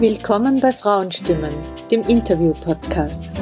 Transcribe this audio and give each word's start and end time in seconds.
Willkommen 0.00 0.60
bei 0.60 0.70
Frauenstimmen, 0.70 1.52
dem 1.90 2.02
Interview-Podcast. 2.02 3.32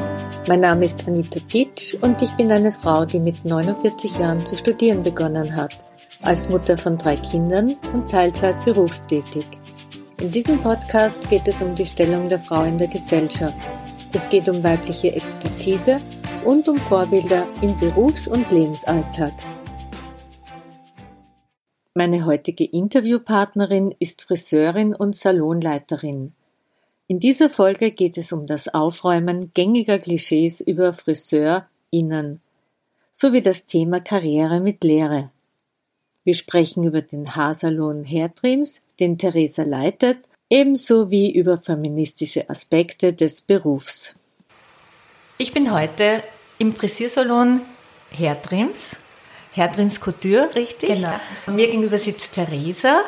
Mein 0.48 0.60
Name 0.60 0.86
ist 0.86 1.06
Anita 1.06 1.38
Pitsch 1.46 1.94
und 2.00 2.22
ich 2.22 2.30
bin 2.30 2.50
eine 2.50 2.72
Frau, 2.72 3.04
die 3.04 3.20
mit 3.20 3.44
49 3.44 4.16
Jahren 4.16 4.46
zu 4.46 4.56
studieren 4.56 5.02
begonnen 5.02 5.54
hat, 5.54 5.76
als 6.22 6.48
Mutter 6.48 6.78
von 6.78 6.96
drei 6.96 7.16
Kindern 7.16 7.76
und 7.92 8.10
Teilzeit 8.10 8.64
berufstätig. 8.64 9.44
In 10.18 10.30
diesem 10.30 10.58
Podcast 10.62 11.28
geht 11.28 11.46
es 11.46 11.60
um 11.60 11.74
die 11.74 11.84
Stellung 11.84 12.30
der 12.30 12.40
Frau 12.40 12.64
in 12.64 12.78
der 12.78 12.88
Gesellschaft. 12.88 13.68
Es 14.14 14.26
geht 14.30 14.48
um 14.48 14.64
weibliche 14.64 15.14
Expertise 15.14 16.00
und 16.46 16.66
um 16.70 16.78
Vorbilder 16.78 17.46
im 17.60 17.78
Berufs- 17.78 18.28
und 18.28 18.50
Lebensalltag. 18.50 19.34
Meine 21.92 22.24
heutige 22.24 22.64
Interviewpartnerin 22.64 23.94
ist 23.98 24.22
Friseurin 24.22 24.94
und 24.94 25.16
Salonleiterin. 25.16 26.32
In 27.08 27.20
dieser 27.20 27.50
Folge 27.50 27.92
geht 27.92 28.18
es 28.18 28.32
um 28.32 28.46
das 28.46 28.66
Aufräumen 28.74 29.52
gängiger 29.54 30.00
Klischees 30.00 30.60
über 30.60 30.92
FriseurInnen 30.92 32.40
sowie 33.12 33.40
das 33.40 33.66
Thema 33.66 34.00
Karriere 34.00 34.60
mit 34.60 34.82
Lehre. 34.82 35.30
Wir 36.24 36.34
sprechen 36.34 36.82
über 36.82 37.02
den 37.02 37.36
Haarsalon 37.36 38.04
Hairtrims, 38.04 38.80
den 38.98 39.18
Theresa 39.18 39.62
leitet, 39.62 40.18
ebenso 40.50 41.10
wie 41.10 41.32
über 41.32 41.58
feministische 41.58 42.50
Aspekte 42.50 43.12
des 43.12 43.40
Berufs. 43.40 44.18
Ich 45.38 45.52
bin 45.54 45.72
heute 45.72 46.24
im 46.58 46.74
Frisiersalon 46.74 47.60
Hairtrims 48.10 48.96
Herdrims 49.52 50.00
Couture, 50.00 50.54
richtig? 50.54 50.88
Genau. 50.88 51.14
Mir 51.46 51.68
gegenüber 51.68 51.98
sitzt 51.98 52.34
Theresa. 52.34 53.02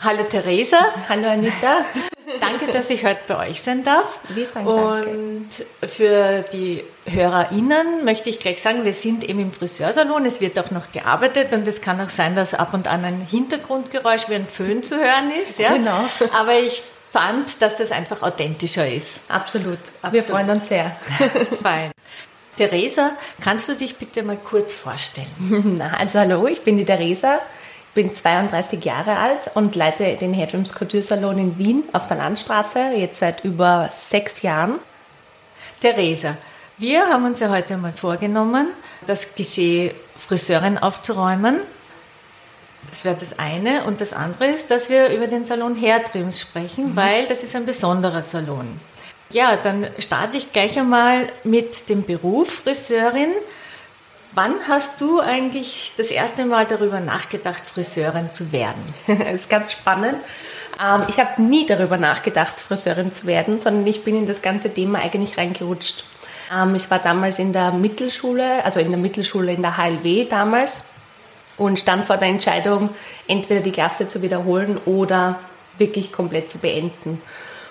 Hallo 0.00 0.22
Theresa. 0.22 0.94
Hallo 1.08 1.28
Anita. 1.28 1.84
danke, 2.40 2.72
dass 2.72 2.90
ich 2.90 3.04
heute 3.04 3.20
bei 3.28 3.48
euch 3.48 3.62
sein 3.62 3.84
darf. 3.84 4.20
Wir 4.28 4.46
sagen 4.46 4.66
Und 4.66 5.48
danke. 5.80 5.94
für 5.94 6.44
die 6.52 6.82
HörerInnen 7.06 8.04
möchte 8.04 8.30
ich 8.30 8.38
gleich 8.38 8.60
sagen, 8.62 8.84
wir 8.84 8.92
sind 8.94 9.24
eben 9.28 9.40
im 9.40 9.52
Friseursalon. 9.52 10.24
Es 10.26 10.40
wird 10.40 10.58
auch 10.58 10.70
noch 10.70 10.92
gearbeitet 10.92 11.52
und 11.52 11.66
es 11.68 11.80
kann 11.80 12.00
auch 12.00 12.10
sein, 12.10 12.34
dass 12.34 12.54
ab 12.54 12.74
und 12.74 12.88
an 12.88 13.04
ein 13.04 13.20
Hintergrundgeräusch 13.20 14.28
wie 14.28 14.34
ein 14.34 14.46
Föhn 14.46 14.82
zu 14.82 14.96
hören 14.96 15.30
ist. 15.42 15.58
Ja? 15.58 15.72
Genau. 15.72 16.04
Aber 16.32 16.58
ich 16.58 16.82
fand, 17.10 17.60
dass 17.60 17.76
das 17.76 17.92
einfach 17.92 18.22
authentischer 18.22 18.88
ist. 18.88 19.20
Absolut. 19.28 19.78
Absolut. 20.02 20.12
Wir 20.12 20.22
freuen 20.22 20.50
uns 20.50 20.68
sehr. 20.68 20.96
Fein. 21.62 21.90
Theresa, 22.56 23.12
kannst 23.42 23.68
du 23.68 23.74
dich 23.74 23.96
bitte 23.96 24.22
mal 24.22 24.36
kurz 24.36 24.74
vorstellen? 24.74 25.26
Na, 25.78 25.94
also 25.96 26.18
hallo, 26.18 26.46
ich 26.46 26.62
bin 26.62 26.76
die 26.76 26.84
Theresa, 26.84 27.40
bin 27.94 28.12
32 28.12 28.84
Jahre 28.84 29.16
alt 29.16 29.50
und 29.54 29.74
leite 29.74 30.16
den 30.16 30.34
Hairtrims 30.34 30.72
Couture 30.72 31.02
Salon 31.02 31.38
in 31.38 31.58
Wien 31.58 31.84
auf 31.92 32.06
der 32.06 32.18
Landstraße, 32.18 32.92
jetzt 32.96 33.18
seit 33.18 33.44
über 33.44 33.90
sechs 34.08 34.42
Jahren. 34.42 34.78
Theresa, 35.80 36.36
wir 36.78 37.06
haben 37.08 37.24
uns 37.24 37.40
ja 37.40 37.50
heute 37.50 37.76
mal 37.76 37.92
vorgenommen, 37.92 38.68
das 39.06 39.34
Klischee 39.34 39.94
Friseurin 40.16 40.78
aufzuräumen. 40.78 41.60
Das 42.88 43.04
wäre 43.04 43.16
das 43.16 43.38
eine. 43.38 43.84
Und 43.84 44.00
das 44.00 44.12
andere 44.12 44.46
ist, 44.46 44.70
dass 44.70 44.88
wir 44.88 45.08
über 45.08 45.26
den 45.26 45.44
Salon 45.44 45.80
Hairtrims 45.80 46.40
sprechen, 46.40 46.90
mhm. 46.90 46.96
weil 46.96 47.26
das 47.26 47.42
ist 47.42 47.54
ein 47.56 47.66
besonderer 47.66 48.22
Salon. 48.22 48.80
Ja, 49.30 49.56
dann 49.56 49.86
starte 49.98 50.36
ich 50.36 50.52
gleich 50.52 50.78
einmal 50.78 51.28
mit 51.44 51.88
dem 51.88 52.04
Beruf 52.04 52.62
Friseurin. 52.64 53.30
Wann 54.32 54.54
hast 54.68 55.00
du 55.00 55.20
eigentlich 55.20 55.92
das 55.96 56.08
erste 56.08 56.44
Mal 56.44 56.64
darüber 56.64 57.00
nachgedacht, 57.00 57.64
Friseurin 57.66 58.32
zu 58.32 58.52
werden? 58.52 58.80
das 59.06 59.18
ist 59.32 59.50
ganz 59.50 59.72
spannend. 59.72 60.16
Ähm, 60.80 61.02
ich 61.08 61.18
habe 61.18 61.42
nie 61.42 61.66
darüber 61.66 61.98
nachgedacht, 61.98 62.60
Friseurin 62.60 63.10
zu 63.10 63.26
werden, 63.26 63.58
sondern 63.58 63.86
ich 63.86 64.04
bin 64.04 64.16
in 64.16 64.26
das 64.26 64.40
ganze 64.40 64.72
Thema 64.72 65.00
eigentlich 65.00 65.36
reingerutscht. 65.36 66.04
Ähm, 66.54 66.76
ich 66.76 66.88
war 66.90 67.00
damals 67.00 67.40
in 67.40 67.52
der 67.52 67.72
Mittelschule, 67.72 68.64
also 68.64 68.78
in 68.78 68.90
der 68.90 69.00
Mittelschule 69.00 69.52
in 69.52 69.62
der 69.62 69.76
HLW 69.76 70.26
damals 70.26 70.84
und 71.56 71.78
stand 71.78 72.06
vor 72.06 72.16
der 72.16 72.28
Entscheidung, 72.28 72.90
entweder 73.26 73.60
die 73.60 73.72
Klasse 73.72 74.06
zu 74.06 74.22
wiederholen 74.22 74.78
oder 74.86 75.40
wirklich 75.76 76.12
komplett 76.12 76.50
zu 76.50 76.58
beenden. 76.58 77.20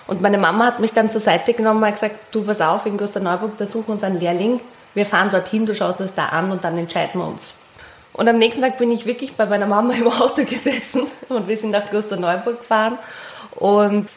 Und 0.06 0.20
meine 0.20 0.38
Mama 0.38 0.66
hat 0.66 0.80
mich 0.80 0.92
dann 0.92 1.08
zur 1.08 1.20
Seite 1.20 1.54
genommen 1.54 1.82
und 1.82 1.92
gesagt, 1.92 2.34
du 2.34 2.42
pass 2.42 2.60
auf, 2.60 2.84
in 2.84 2.96
Neuburg, 2.96 3.56
da 3.58 3.66
suchen 3.66 3.92
uns 3.92 4.02
einen 4.02 4.20
Lehrling. 4.20 4.60
Wir 4.94 5.06
fahren 5.06 5.30
dorthin, 5.30 5.66
du 5.66 5.74
schaust 5.74 6.00
uns 6.00 6.14
da 6.14 6.26
an 6.26 6.50
und 6.50 6.64
dann 6.64 6.76
entscheiden 6.76 7.20
wir 7.20 7.28
uns. 7.28 7.54
Und 8.12 8.28
am 8.28 8.38
nächsten 8.38 8.60
Tag 8.60 8.78
bin 8.78 8.90
ich 8.90 9.06
wirklich 9.06 9.34
bei 9.34 9.46
meiner 9.46 9.66
Mama 9.66 9.94
im 9.98 10.08
Auto 10.08 10.44
gesessen 10.44 11.02
und 11.28 11.48
wir 11.48 11.56
sind 11.56 11.70
nach 11.70 11.90
Neuburg 11.92 12.58
gefahren. 12.58 12.98
Und 13.56 14.08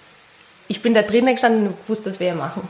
ich 0.67 0.81
bin 0.81 0.93
da 0.93 1.01
drinnen 1.01 1.33
gestanden 1.33 1.67
und 1.67 1.89
wusste, 1.89 2.09
das 2.09 2.19
wir 2.19 2.33
machen. 2.33 2.67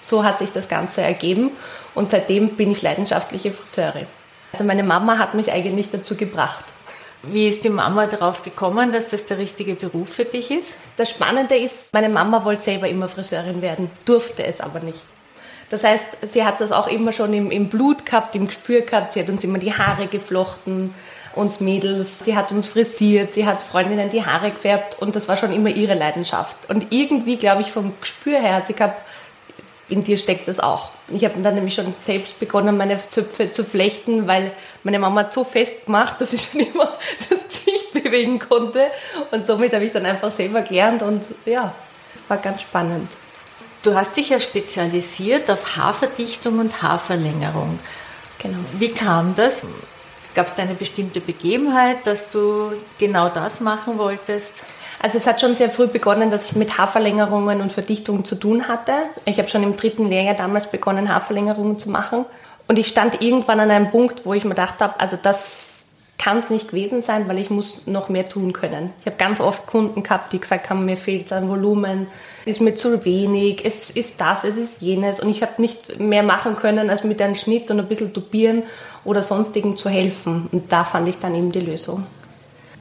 So 0.00 0.24
hat 0.24 0.40
sich 0.40 0.50
das 0.50 0.68
Ganze 0.68 1.02
ergeben 1.02 1.50
und 1.94 2.10
seitdem 2.10 2.56
bin 2.56 2.72
ich 2.72 2.82
leidenschaftliche 2.82 3.52
Friseurin. 3.52 4.06
Also 4.52 4.64
meine 4.64 4.82
Mama 4.82 5.18
hat 5.18 5.34
mich 5.34 5.52
eigentlich 5.52 5.90
dazu 5.90 6.16
gebracht. 6.16 6.64
Wie 7.22 7.48
ist 7.48 7.62
die 7.62 7.70
Mama 7.70 8.06
darauf 8.06 8.42
gekommen, 8.42 8.90
dass 8.90 9.06
das 9.06 9.26
der 9.26 9.38
richtige 9.38 9.76
Beruf 9.76 10.08
für 10.08 10.24
dich 10.24 10.50
ist? 10.50 10.76
Das 10.96 11.08
Spannende 11.08 11.56
ist, 11.56 11.92
meine 11.92 12.08
Mama 12.08 12.44
wollte 12.44 12.62
selber 12.62 12.88
immer 12.88 13.08
Friseurin 13.08 13.62
werden, 13.62 13.90
durfte 14.04 14.44
es 14.44 14.60
aber 14.60 14.80
nicht. 14.80 15.00
Das 15.72 15.84
heißt, 15.84 16.04
sie 16.30 16.44
hat 16.44 16.60
das 16.60 16.70
auch 16.70 16.86
immer 16.86 17.14
schon 17.14 17.32
im, 17.32 17.50
im 17.50 17.70
Blut 17.70 18.04
gehabt, 18.04 18.36
im 18.36 18.46
Gespür 18.46 18.82
gehabt. 18.82 19.14
Sie 19.14 19.20
hat 19.20 19.30
uns 19.30 19.42
immer 19.42 19.56
die 19.56 19.72
Haare 19.72 20.06
geflochten, 20.06 20.94
uns 21.34 21.60
Mädels. 21.60 22.18
Sie 22.26 22.36
hat 22.36 22.52
uns 22.52 22.66
frisiert, 22.66 23.32
sie 23.32 23.46
hat 23.46 23.62
Freundinnen 23.62 24.10
die 24.10 24.22
Haare 24.22 24.50
gefärbt 24.50 25.00
und 25.00 25.16
das 25.16 25.28
war 25.28 25.38
schon 25.38 25.50
immer 25.50 25.70
ihre 25.70 25.94
Leidenschaft. 25.94 26.68
Und 26.68 26.88
irgendwie, 26.90 27.38
glaube 27.38 27.62
ich, 27.62 27.72
vom 27.72 27.94
Gespür 28.02 28.38
her 28.38 28.56
hat 28.56 28.66
sie 28.66 28.74
gehabt, 28.74 29.00
in 29.88 30.04
dir 30.04 30.18
steckt 30.18 30.46
das 30.46 30.60
auch. 30.60 30.90
Ich 31.08 31.24
habe 31.24 31.40
dann 31.42 31.54
nämlich 31.54 31.72
schon 31.72 31.94
selbst 32.00 32.38
begonnen, 32.38 32.76
meine 32.76 33.00
Zöpfe 33.08 33.50
zu 33.50 33.64
flechten, 33.64 34.26
weil 34.26 34.52
meine 34.82 34.98
Mama 34.98 35.20
hat 35.20 35.32
so 35.32 35.42
fest 35.42 35.86
gemacht, 35.86 36.20
dass 36.20 36.34
ich 36.34 36.42
schon 36.52 36.60
immer 36.60 36.92
das 37.30 37.44
Gesicht 37.48 37.94
bewegen 37.94 38.38
konnte. 38.38 38.88
Und 39.30 39.46
somit 39.46 39.72
habe 39.72 39.86
ich 39.86 39.92
dann 39.92 40.04
einfach 40.04 40.32
selber 40.32 40.60
gelernt 40.60 41.02
und 41.02 41.22
ja, 41.46 41.74
war 42.28 42.36
ganz 42.36 42.60
spannend. 42.60 43.08
Du 43.82 43.94
hast 43.94 44.16
dich 44.16 44.28
ja 44.28 44.38
spezialisiert 44.38 45.50
auf 45.50 45.76
Haarverdichtung 45.76 46.60
und 46.60 46.82
Haarverlängerung. 46.82 47.80
Genau. 48.38 48.58
Wie 48.78 48.90
kam 48.90 49.34
das? 49.34 49.64
Gab 50.36 50.52
es 50.52 50.58
eine 50.58 50.74
bestimmte 50.74 51.20
Begebenheit, 51.20 52.06
dass 52.06 52.30
du 52.30 52.72
genau 52.98 53.28
das 53.28 53.60
machen 53.60 53.98
wolltest? 53.98 54.62
Also 55.00 55.18
es 55.18 55.26
hat 55.26 55.40
schon 55.40 55.56
sehr 55.56 55.68
früh 55.68 55.88
begonnen, 55.88 56.30
dass 56.30 56.44
ich 56.44 56.54
mit 56.54 56.78
Haarverlängerungen 56.78 57.60
und 57.60 57.72
Verdichtungen 57.72 58.24
zu 58.24 58.36
tun 58.36 58.68
hatte. 58.68 58.92
Ich 59.24 59.38
habe 59.38 59.48
schon 59.48 59.64
im 59.64 59.76
dritten 59.76 60.08
Lehrjahr 60.08 60.36
damals 60.36 60.70
begonnen, 60.70 61.12
Haarverlängerungen 61.12 61.78
zu 61.80 61.90
machen. 61.90 62.24
Und 62.68 62.78
ich 62.78 62.86
stand 62.86 63.20
irgendwann 63.20 63.58
an 63.58 63.72
einem 63.72 63.90
Punkt, 63.90 64.24
wo 64.24 64.32
ich 64.32 64.44
mir 64.44 64.50
gedacht 64.50 64.76
habe, 64.78 65.00
also 65.00 65.18
das 65.20 65.71
kann 66.22 66.38
es 66.38 66.50
nicht 66.50 66.68
gewesen 66.68 67.02
sein, 67.02 67.26
weil 67.26 67.38
ich 67.38 67.50
muss 67.50 67.86
noch 67.86 68.08
mehr 68.08 68.28
tun 68.28 68.52
können. 68.52 68.92
Ich 69.00 69.06
habe 69.06 69.16
ganz 69.16 69.40
oft 69.40 69.66
Kunden 69.66 70.04
gehabt, 70.04 70.32
die 70.32 70.38
gesagt 70.38 70.70
haben, 70.70 70.84
mir 70.84 70.96
fehlt 70.96 71.26
es 71.26 71.32
an 71.32 71.48
Volumen, 71.48 72.06
es 72.44 72.52
ist 72.52 72.60
mir 72.60 72.76
zu 72.76 73.04
wenig, 73.04 73.64
es 73.64 73.90
ist 73.90 74.20
das, 74.20 74.44
es 74.44 74.56
ist 74.56 74.82
jenes. 74.82 75.18
Und 75.18 75.30
ich 75.30 75.42
habe 75.42 75.60
nicht 75.60 75.98
mehr 75.98 76.22
machen 76.22 76.54
können, 76.54 76.90
als 76.90 77.02
mit 77.02 77.20
einem 77.20 77.34
Schnitt 77.34 77.70
und 77.70 77.80
ein 77.80 77.88
bisschen 77.88 78.12
tubieren 78.12 78.62
oder 79.04 79.22
sonstigen 79.22 79.76
zu 79.76 79.88
helfen. 79.88 80.48
Und 80.52 80.70
da 80.70 80.84
fand 80.84 81.08
ich 81.08 81.18
dann 81.18 81.34
eben 81.34 81.50
die 81.50 81.60
Lösung. 81.60 82.06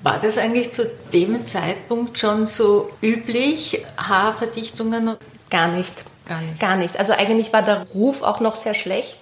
War 0.04 0.20
das 0.20 0.38
eigentlich 0.38 0.72
zu 0.72 0.86
dem 1.12 1.46
Zeitpunkt 1.46 2.20
schon 2.20 2.46
so 2.46 2.90
üblich, 3.02 3.84
Haarverdichtungen? 3.98 5.16
Gar 5.50 5.68
nicht. 5.70 6.04
Gar 6.28 6.42
nicht. 6.42 6.60
Gar 6.60 6.76
nicht. 6.76 7.00
Also 7.00 7.14
eigentlich 7.14 7.52
war 7.54 7.64
der 7.64 7.88
Ruf 7.94 8.22
auch 8.22 8.40
noch 8.40 8.56
sehr 8.56 8.74
schlecht, 8.76 9.18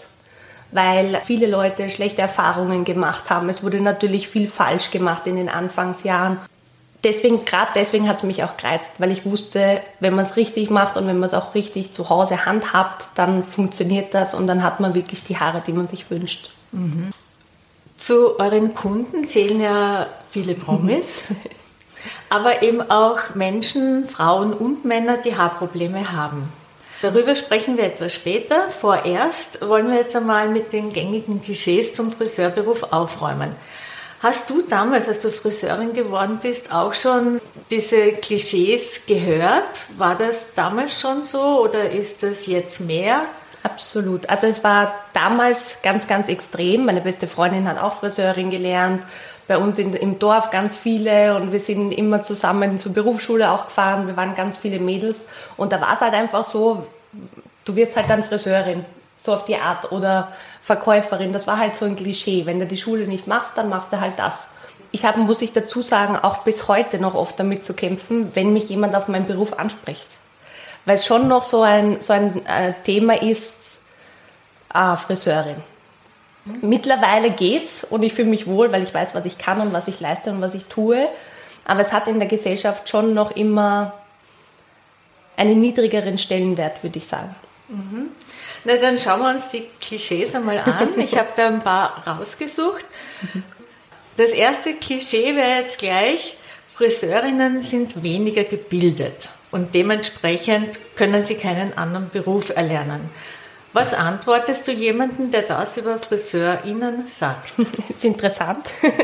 weil 0.71 1.21
viele 1.23 1.47
Leute 1.47 1.89
schlechte 1.89 2.21
Erfahrungen 2.21 2.85
gemacht 2.85 3.29
haben. 3.29 3.49
Es 3.49 3.63
wurde 3.63 3.81
natürlich 3.81 4.27
viel 4.27 4.47
falsch 4.47 4.91
gemacht 4.91 5.25
in 5.27 5.35
den 5.35 5.49
Anfangsjahren. 5.49 6.37
Deswegen, 7.03 7.45
gerade 7.45 7.71
deswegen 7.75 8.09
hat 8.09 8.17
es 8.17 8.23
mich 8.23 8.43
auch 8.43 8.57
gereizt, 8.57 8.91
weil 8.97 9.11
ich 9.11 9.25
wusste, 9.25 9.81
wenn 10.01 10.15
man 10.15 10.25
es 10.25 10.35
richtig 10.35 10.69
macht 10.69 10.97
und 10.97 11.07
wenn 11.07 11.17
man 11.17 11.27
es 11.27 11.33
auch 11.33 11.55
richtig 11.55 11.93
zu 11.93 12.09
Hause 12.09 12.45
handhabt, 12.45 13.07
dann 13.15 13.45
funktioniert 13.45 14.13
das 14.13 14.33
und 14.33 14.47
dann 14.47 14.63
hat 14.63 14.81
man 14.81 14.93
wirklich 14.93 15.23
die 15.23 15.37
Haare, 15.37 15.63
die 15.65 15.71
man 15.71 15.87
sich 15.87 16.11
wünscht. 16.11 16.51
Mhm. 16.71 17.11
Zu 17.95 18.37
euren 18.39 18.75
Kunden 18.75 19.27
zählen 19.27 19.61
ja 19.61 20.07
viele 20.29 20.55
Promis, 20.55 21.21
aber 22.29 22.63
eben 22.63 22.81
auch 22.91 23.33
Menschen, 23.33 24.07
Frauen 24.07 24.53
und 24.53 24.83
Männer, 24.83 25.17
die 25.17 25.37
Haarprobleme 25.37 26.11
haben. 26.11 26.51
Darüber 27.01 27.35
sprechen 27.35 27.77
wir 27.77 27.85
etwas 27.85 28.13
später. 28.13 28.69
Vorerst 28.69 29.67
wollen 29.67 29.89
wir 29.89 29.99
jetzt 29.99 30.15
einmal 30.15 30.49
mit 30.49 30.73
den 30.73 30.91
gängigen 30.91 31.41
Klischees 31.41 31.93
zum 31.93 32.11
Friseurberuf 32.11 32.91
aufräumen. 32.91 33.55
Hast 34.21 34.49
du 34.49 34.63
damals, 34.63 35.07
als 35.07 35.19
du 35.19 35.31
Friseurin 35.31 35.93
geworden 35.93 36.39
bist, 36.41 36.73
auch 36.73 36.93
schon 36.93 37.39
diese 37.71 38.11
Klischees 38.11 39.05
gehört? 39.05 39.85
War 39.97 40.15
das 40.15 40.47
damals 40.55 40.99
schon 40.99 41.23
so 41.23 41.61
oder 41.63 41.89
ist 41.89 42.21
das 42.21 42.45
jetzt 42.45 42.81
mehr? 42.81 43.21
Absolut. 43.63 44.27
Also 44.29 44.47
es 44.47 44.61
war 44.61 44.93
damals 45.13 45.81
ganz, 45.81 46.05
ganz 46.05 46.27
extrem. 46.27 46.85
Meine 46.85 46.99
beste 46.99 47.29
Freundin 47.29 47.67
hat 47.67 47.81
auch 47.81 48.01
Friseurin 48.01 48.49
gelernt. 48.49 49.03
Bei 49.49 49.57
uns 49.57 49.79
in, 49.79 49.95
im 49.95 50.19
Dorf 50.19 50.51
ganz 50.51 50.77
viele 50.77 51.35
und 51.35 51.51
wir 51.51 51.59
sind 51.59 51.91
immer 51.91 52.21
zusammen 52.21 52.77
zur 52.77 52.93
Berufsschule 52.93 53.51
auch 53.51 53.65
gefahren. 53.65 54.05
Wir 54.05 54.15
waren 54.15 54.35
ganz 54.35 54.57
viele 54.57 54.79
Mädels 54.79 55.19
und 55.57 55.73
da 55.73 55.81
war 55.81 55.95
es 55.95 56.01
halt 56.01 56.13
einfach 56.13 56.45
so, 56.45 56.85
du 57.65 57.75
wirst 57.75 57.95
halt 57.95 58.11
dann 58.11 58.23
Friseurin, 58.23 58.85
so 59.17 59.33
auf 59.33 59.45
die 59.45 59.55
Art 59.55 59.91
oder 59.91 60.31
Verkäuferin. 60.61 61.33
Das 61.33 61.47
war 61.47 61.57
halt 61.57 61.75
so 61.75 61.85
ein 61.85 61.95
Klischee. 61.95 62.45
Wenn 62.45 62.59
du 62.59 62.67
die 62.67 62.77
Schule 62.77 63.07
nicht 63.07 63.25
machst, 63.25 63.53
dann 63.57 63.69
machst 63.69 63.91
du 63.91 63.99
halt 63.99 64.19
das. 64.19 64.35
Ich 64.91 65.03
habe, 65.03 65.19
muss 65.19 65.41
ich 65.41 65.51
dazu 65.51 65.81
sagen, 65.81 66.15
auch 66.15 66.43
bis 66.43 66.67
heute 66.67 66.99
noch 66.99 67.15
oft 67.15 67.39
damit 67.39 67.65
zu 67.65 67.73
kämpfen, 67.73 68.29
wenn 68.35 68.53
mich 68.53 68.69
jemand 68.69 68.95
auf 68.95 69.07
meinen 69.07 69.25
Beruf 69.25 69.53
anspricht. 69.57 70.05
Weil 70.85 70.97
es 70.97 71.07
schon 71.07 71.27
noch 71.27 71.43
so 71.43 71.63
ein, 71.63 72.01
so 72.01 72.13
ein 72.13 72.45
äh, 72.45 72.73
Thema 72.83 73.19
ist, 73.19 73.57
ah, 74.69 74.95
Friseurin. 74.95 75.63
Mittlerweile 76.45 77.31
geht's 77.31 77.83
und 77.83 78.01
ich 78.03 78.13
fühle 78.13 78.29
mich 78.29 78.47
wohl, 78.47 78.71
weil 78.71 78.83
ich 78.83 78.93
weiß, 78.93 79.13
was 79.13 79.25
ich 79.25 79.37
kann 79.37 79.61
und 79.61 79.73
was 79.73 79.87
ich 79.87 79.99
leiste 79.99 80.31
und 80.31 80.41
was 80.41 80.53
ich 80.53 80.65
tue. 80.65 81.07
Aber 81.65 81.81
es 81.81 81.91
hat 81.91 82.07
in 82.07 82.19
der 82.19 82.27
Gesellschaft 82.27 82.89
schon 82.89 83.13
noch 83.13 83.35
immer 83.35 83.93
einen 85.37 85.59
niedrigeren 85.59 86.17
Stellenwert, 86.17 86.83
würde 86.83 86.97
ich 86.97 87.07
sagen. 87.07 87.35
Mhm. 87.67 88.09
Na, 88.63 88.75
dann 88.77 88.97
schauen 88.97 89.21
wir 89.21 89.29
uns 89.29 89.49
die 89.49 89.67
Klischees 89.79 90.35
einmal 90.35 90.59
an. 90.59 90.99
Ich 90.99 91.17
habe 91.17 91.29
da 91.35 91.47
ein 91.47 91.61
paar 91.61 92.03
rausgesucht. 92.05 92.85
Das 94.17 94.31
erste 94.31 94.73
Klischee 94.73 95.35
wäre 95.35 95.61
jetzt 95.61 95.77
gleich, 95.77 96.37
Friseurinnen 96.75 97.61
sind 97.61 98.03
weniger 98.03 98.43
gebildet 98.43 99.29
und 99.51 99.75
dementsprechend 99.75 100.79
können 100.95 101.23
sie 101.23 101.35
keinen 101.35 101.77
anderen 101.77 102.09
Beruf 102.09 102.49
erlernen. 102.49 103.09
Was 103.71 103.93
antwortest 103.93 104.67
du 104.67 104.71
jemandem, 104.71 105.29
der 105.29 105.43
das 105.43 105.77
über 105.77 105.99
FriseurInnen 105.99 107.07
sagt? 107.07 107.53
Das 107.57 107.89
ist 107.89 108.05
interessant. 108.05 108.69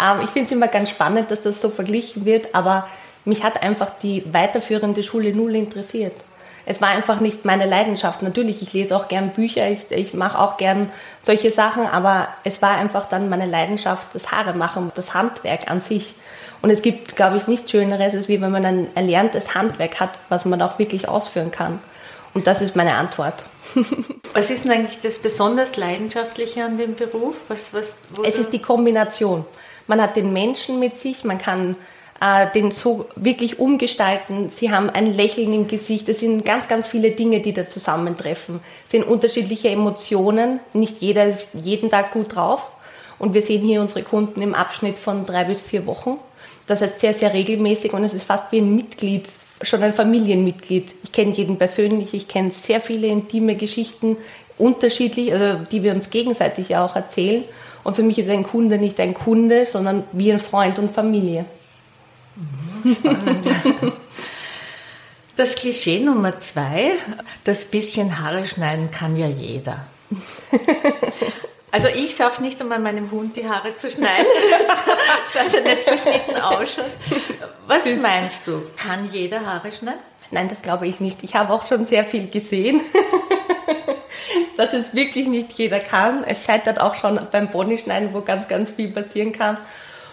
Ähm, 0.00 0.20
ich 0.24 0.30
finde 0.30 0.46
es 0.46 0.52
immer 0.52 0.68
ganz 0.68 0.90
spannend, 0.90 1.30
dass 1.30 1.42
das 1.42 1.60
so 1.60 1.68
verglichen 1.68 2.24
wird, 2.24 2.54
aber 2.54 2.88
mich 3.24 3.44
hat 3.44 3.62
einfach 3.62 3.90
die 3.90 4.24
weiterführende 4.32 5.02
Schule 5.02 5.32
null 5.32 5.54
interessiert. 5.54 6.14
Es 6.64 6.80
war 6.80 6.88
einfach 6.88 7.20
nicht 7.20 7.44
meine 7.44 7.66
Leidenschaft. 7.66 8.22
Natürlich, 8.22 8.62
ich 8.62 8.72
lese 8.72 8.96
auch 8.96 9.06
gern 9.06 9.30
Bücher, 9.30 9.68
ich, 9.68 9.90
ich 9.90 10.14
mache 10.14 10.38
auch 10.38 10.56
gern 10.56 10.90
solche 11.20 11.52
Sachen, 11.52 11.86
aber 11.86 12.28
es 12.42 12.62
war 12.62 12.76
einfach 12.76 13.08
dann 13.08 13.28
meine 13.28 13.46
Leidenschaft, 13.46 14.08
das 14.14 14.32
Haare 14.32 14.54
machen, 14.54 14.90
das 14.94 15.14
Handwerk 15.14 15.70
an 15.70 15.80
sich. 15.80 16.14
Und 16.62 16.70
es 16.70 16.82
gibt, 16.82 17.14
glaube 17.14 17.36
ich, 17.36 17.46
nichts 17.46 17.70
Schöneres, 17.70 18.14
als 18.14 18.28
wie 18.28 18.40
wenn 18.40 18.52
man 18.52 18.64
ein 18.64 18.96
erlerntes 18.96 19.54
Handwerk 19.54 20.00
hat, 20.00 20.10
was 20.28 20.44
man 20.44 20.62
auch 20.62 20.78
wirklich 20.78 21.08
ausführen 21.08 21.50
kann. 21.50 21.80
Und 22.34 22.46
das 22.46 22.60
ist 22.60 22.76
meine 22.76 22.94
Antwort. 22.94 23.44
was 24.32 24.50
ist 24.50 24.64
denn 24.64 24.72
eigentlich 24.72 25.00
das 25.00 25.18
besonders 25.18 25.76
Leidenschaftliche 25.76 26.64
an 26.64 26.78
dem 26.78 26.94
Beruf? 26.94 27.36
Was, 27.48 27.72
was, 27.72 27.94
es 28.24 28.38
ist 28.38 28.52
die 28.52 28.60
Kombination. 28.60 29.44
Man 29.86 30.00
hat 30.00 30.16
den 30.16 30.32
Menschen 30.32 30.78
mit 30.78 30.96
sich, 30.96 31.24
man 31.24 31.38
kann 31.38 31.76
äh, 32.20 32.46
den 32.52 32.70
so 32.70 33.06
wirklich 33.16 33.58
umgestalten. 33.58 34.48
Sie 34.48 34.70
haben 34.70 34.90
ein 34.90 35.06
Lächeln 35.06 35.52
im 35.52 35.66
Gesicht. 35.66 36.08
Es 36.08 36.20
sind 36.20 36.44
ganz, 36.44 36.68
ganz 36.68 36.86
viele 36.86 37.10
Dinge, 37.10 37.40
die 37.40 37.52
da 37.52 37.68
zusammentreffen. 37.68 38.60
Es 38.84 38.92
sind 38.92 39.04
unterschiedliche 39.04 39.70
Emotionen. 39.70 40.60
Nicht 40.72 41.02
jeder 41.02 41.26
ist 41.26 41.48
jeden 41.54 41.90
Tag 41.90 42.12
gut 42.12 42.36
drauf. 42.36 42.70
Und 43.18 43.34
wir 43.34 43.42
sehen 43.42 43.62
hier 43.62 43.80
unsere 43.80 44.02
Kunden 44.02 44.40
im 44.40 44.54
Abschnitt 44.54 44.98
von 44.98 45.26
drei 45.26 45.44
bis 45.44 45.62
vier 45.62 45.86
Wochen. 45.86 46.18
Das 46.66 46.80
heißt 46.80 47.00
sehr, 47.00 47.14
sehr 47.14 47.34
regelmäßig 47.34 47.92
und 47.92 48.04
es 48.04 48.14
ist 48.14 48.24
fast 48.24 48.52
wie 48.52 48.58
ein 48.58 48.74
Mitglied, 48.74 49.28
schon 49.62 49.82
ein 49.82 49.94
Familienmitglied. 49.94 50.88
Ich 51.04 51.12
kenne 51.12 51.32
jeden 51.32 51.58
persönlich, 51.58 52.14
ich 52.14 52.28
kenne 52.28 52.50
sehr 52.50 52.80
viele 52.80 53.06
intime 53.06 53.56
Geschichten, 53.56 54.16
unterschiedlich, 54.58 55.32
also 55.32 55.60
die 55.70 55.82
wir 55.82 55.94
uns 55.94 56.10
gegenseitig 56.10 56.70
ja 56.70 56.84
auch 56.84 56.96
erzählen. 56.96 57.44
Und 57.84 57.96
für 57.96 58.02
mich 58.02 58.18
ist 58.18 58.28
ein 58.28 58.44
Kunde 58.44 58.78
nicht 58.78 59.00
ein 59.00 59.14
Kunde, 59.14 59.66
sondern 59.66 60.04
wie 60.12 60.32
ein 60.32 60.38
Freund 60.38 60.78
und 60.78 60.90
Familie. 60.90 61.44
Spannend. 62.84 63.46
Das 65.34 65.54
Klischee 65.54 65.98
Nummer 65.98 66.40
zwei, 66.40 66.92
das 67.44 67.64
bisschen 67.64 68.20
Haare 68.20 68.46
schneiden 68.46 68.90
kann 68.90 69.16
ja 69.16 69.26
jeder. 69.26 69.86
Also 71.72 71.88
ich 71.88 72.14
schaffe 72.14 72.34
es 72.34 72.40
nicht 72.40 72.60
einmal 72.60 72.78
meinem 72.78 73.10
Hund 73.10 73.34
die 73.34 73.48
Haare 73.48 73.74
zu 73.76 73.90
schneiden, 73.90 74.26
dass 75.34 75.54
er 75.54 75.62
nicht 75.62 75.84
verschnitten 75.84 76.36
ausschaut. 76.36 76.84
Was 77.66 77.86
meinst 77.96 78.46
du? 78.46 78.62
Kann 78.76 79.08
jeder 79.10 79.44
Haare 79.46 79.72
schneiden? 79.72 80.00
Nein, 80.30 80.48
das 80.48 80.60
glaube 80.60 80.86
ich 80.86 81.00
nicht. 81.00 81.22
Ich 81.22 81.34
habe 81.34 81.50
auch 81.50 81.66
schon 81.66 81.86
sehr 81.86 82.04
viel 82.04 82.28
gesehen, 82.28 82.82
dass 84.58 84.74
es 84.74 84.94
wirklich 84.94 85.28
nicht 85.28 85.52
jeder 85.52 85.78
kann. 85.78 86.24
Es 86.24 86.44
scheitert 86.44 86.78
auch 86.78 86.94
schon 86.94 87.18
beim 87.32 87.50
Ponyschneiden, 87.50 88.12
wo 88.12 88.20
ganz, 88.20 88.48
ganz 88.48 88.68
viel 88.68 88.88
passieren 88.88 89.32
kann. 89.32 89.56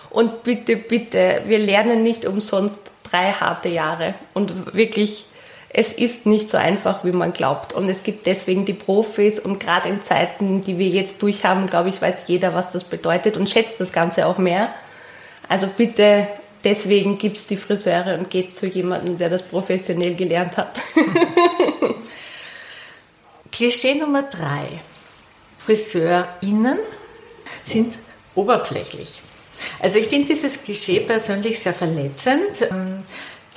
Und 0.09 0.43
bitte, 0.43 0.77
bitte, 0.77 1.41
wir 1.45 1.59
lernen 1.59 2.03
nicht 2.03 2.25
umsonst 2.25 2.79
drei 3.03 3.33
harte 3.33 3.67
Jahre. 3.67 4.13
Und 4.33 4.73
wirklich, 4.73 5.25
es 5.71 5.93
ist 5.93 6.25
nicht 6.25 6.49
so 6.49 6.57
einfach, 6.57 7.03
wie 7.03 7.11
man 7.11 7.31
glaubt. 7.31 7.73
Und 7.73 7.89
es 7.89 8.03
gibt 8.03 8.25
deswegen 8.25 8.65
die 8.65 8.73
Profis 8.73 9.39
und 9.39 9.59
gerade 9.59 9.89
in 9.89 10.03
Zeiten, 10.03 10.61
die 10.61 10.77
wir 10.77 10.87
jetzt 10.87 11.21
durchhaben, 11.21 11.67
glaube 11.67 11.89
ich, 11.89 12.01
weiß 12.01 12.23
jeder, 12.25 12.55
was 12.55 12.71
das 12.71 12.83
bedeutet 12.83 13.37
und 13.37 13.49
schätzt 13.49 13.79
das 13.79 13.91
Ganze 13.91 14.25
auch 14.25 14.39
mehr. 14.39 14.73
Also 15.47 15.67
bitte, 15.67 16.27
deswegen 16.63 17.17
gibt 17.17 17.37
es 17.37 17.45
die 17.45 17.57
Friseure 17.57 18.17
und 18.17 18.29
geht 18.29 18.55
zu 18.55 18.65
jemandem, 18.65 19.17
der 19.17 19.29
das 19.29 19.43
professionell 19.43 20.15
gelernt 20.15 20.57
hat. 20.57 20.79
Klischee 23.51 23.95
Nummer 23.95 24.23
drei. 24.23 24.81
FriseurInnen 25.65 26.79
sind 27.63 27.99
oberflächlich. 28.33 29.21
Also 29.79 29.99
ich 29.99 30.07
finde 30.07 30.33
dieses 30.33 30.63
Klischee 30.63 31.01
persönlich 31.01 31.59
sehr 31.59 31.73
verletzend, 31.73 32.67
ähm, 32.71 33.03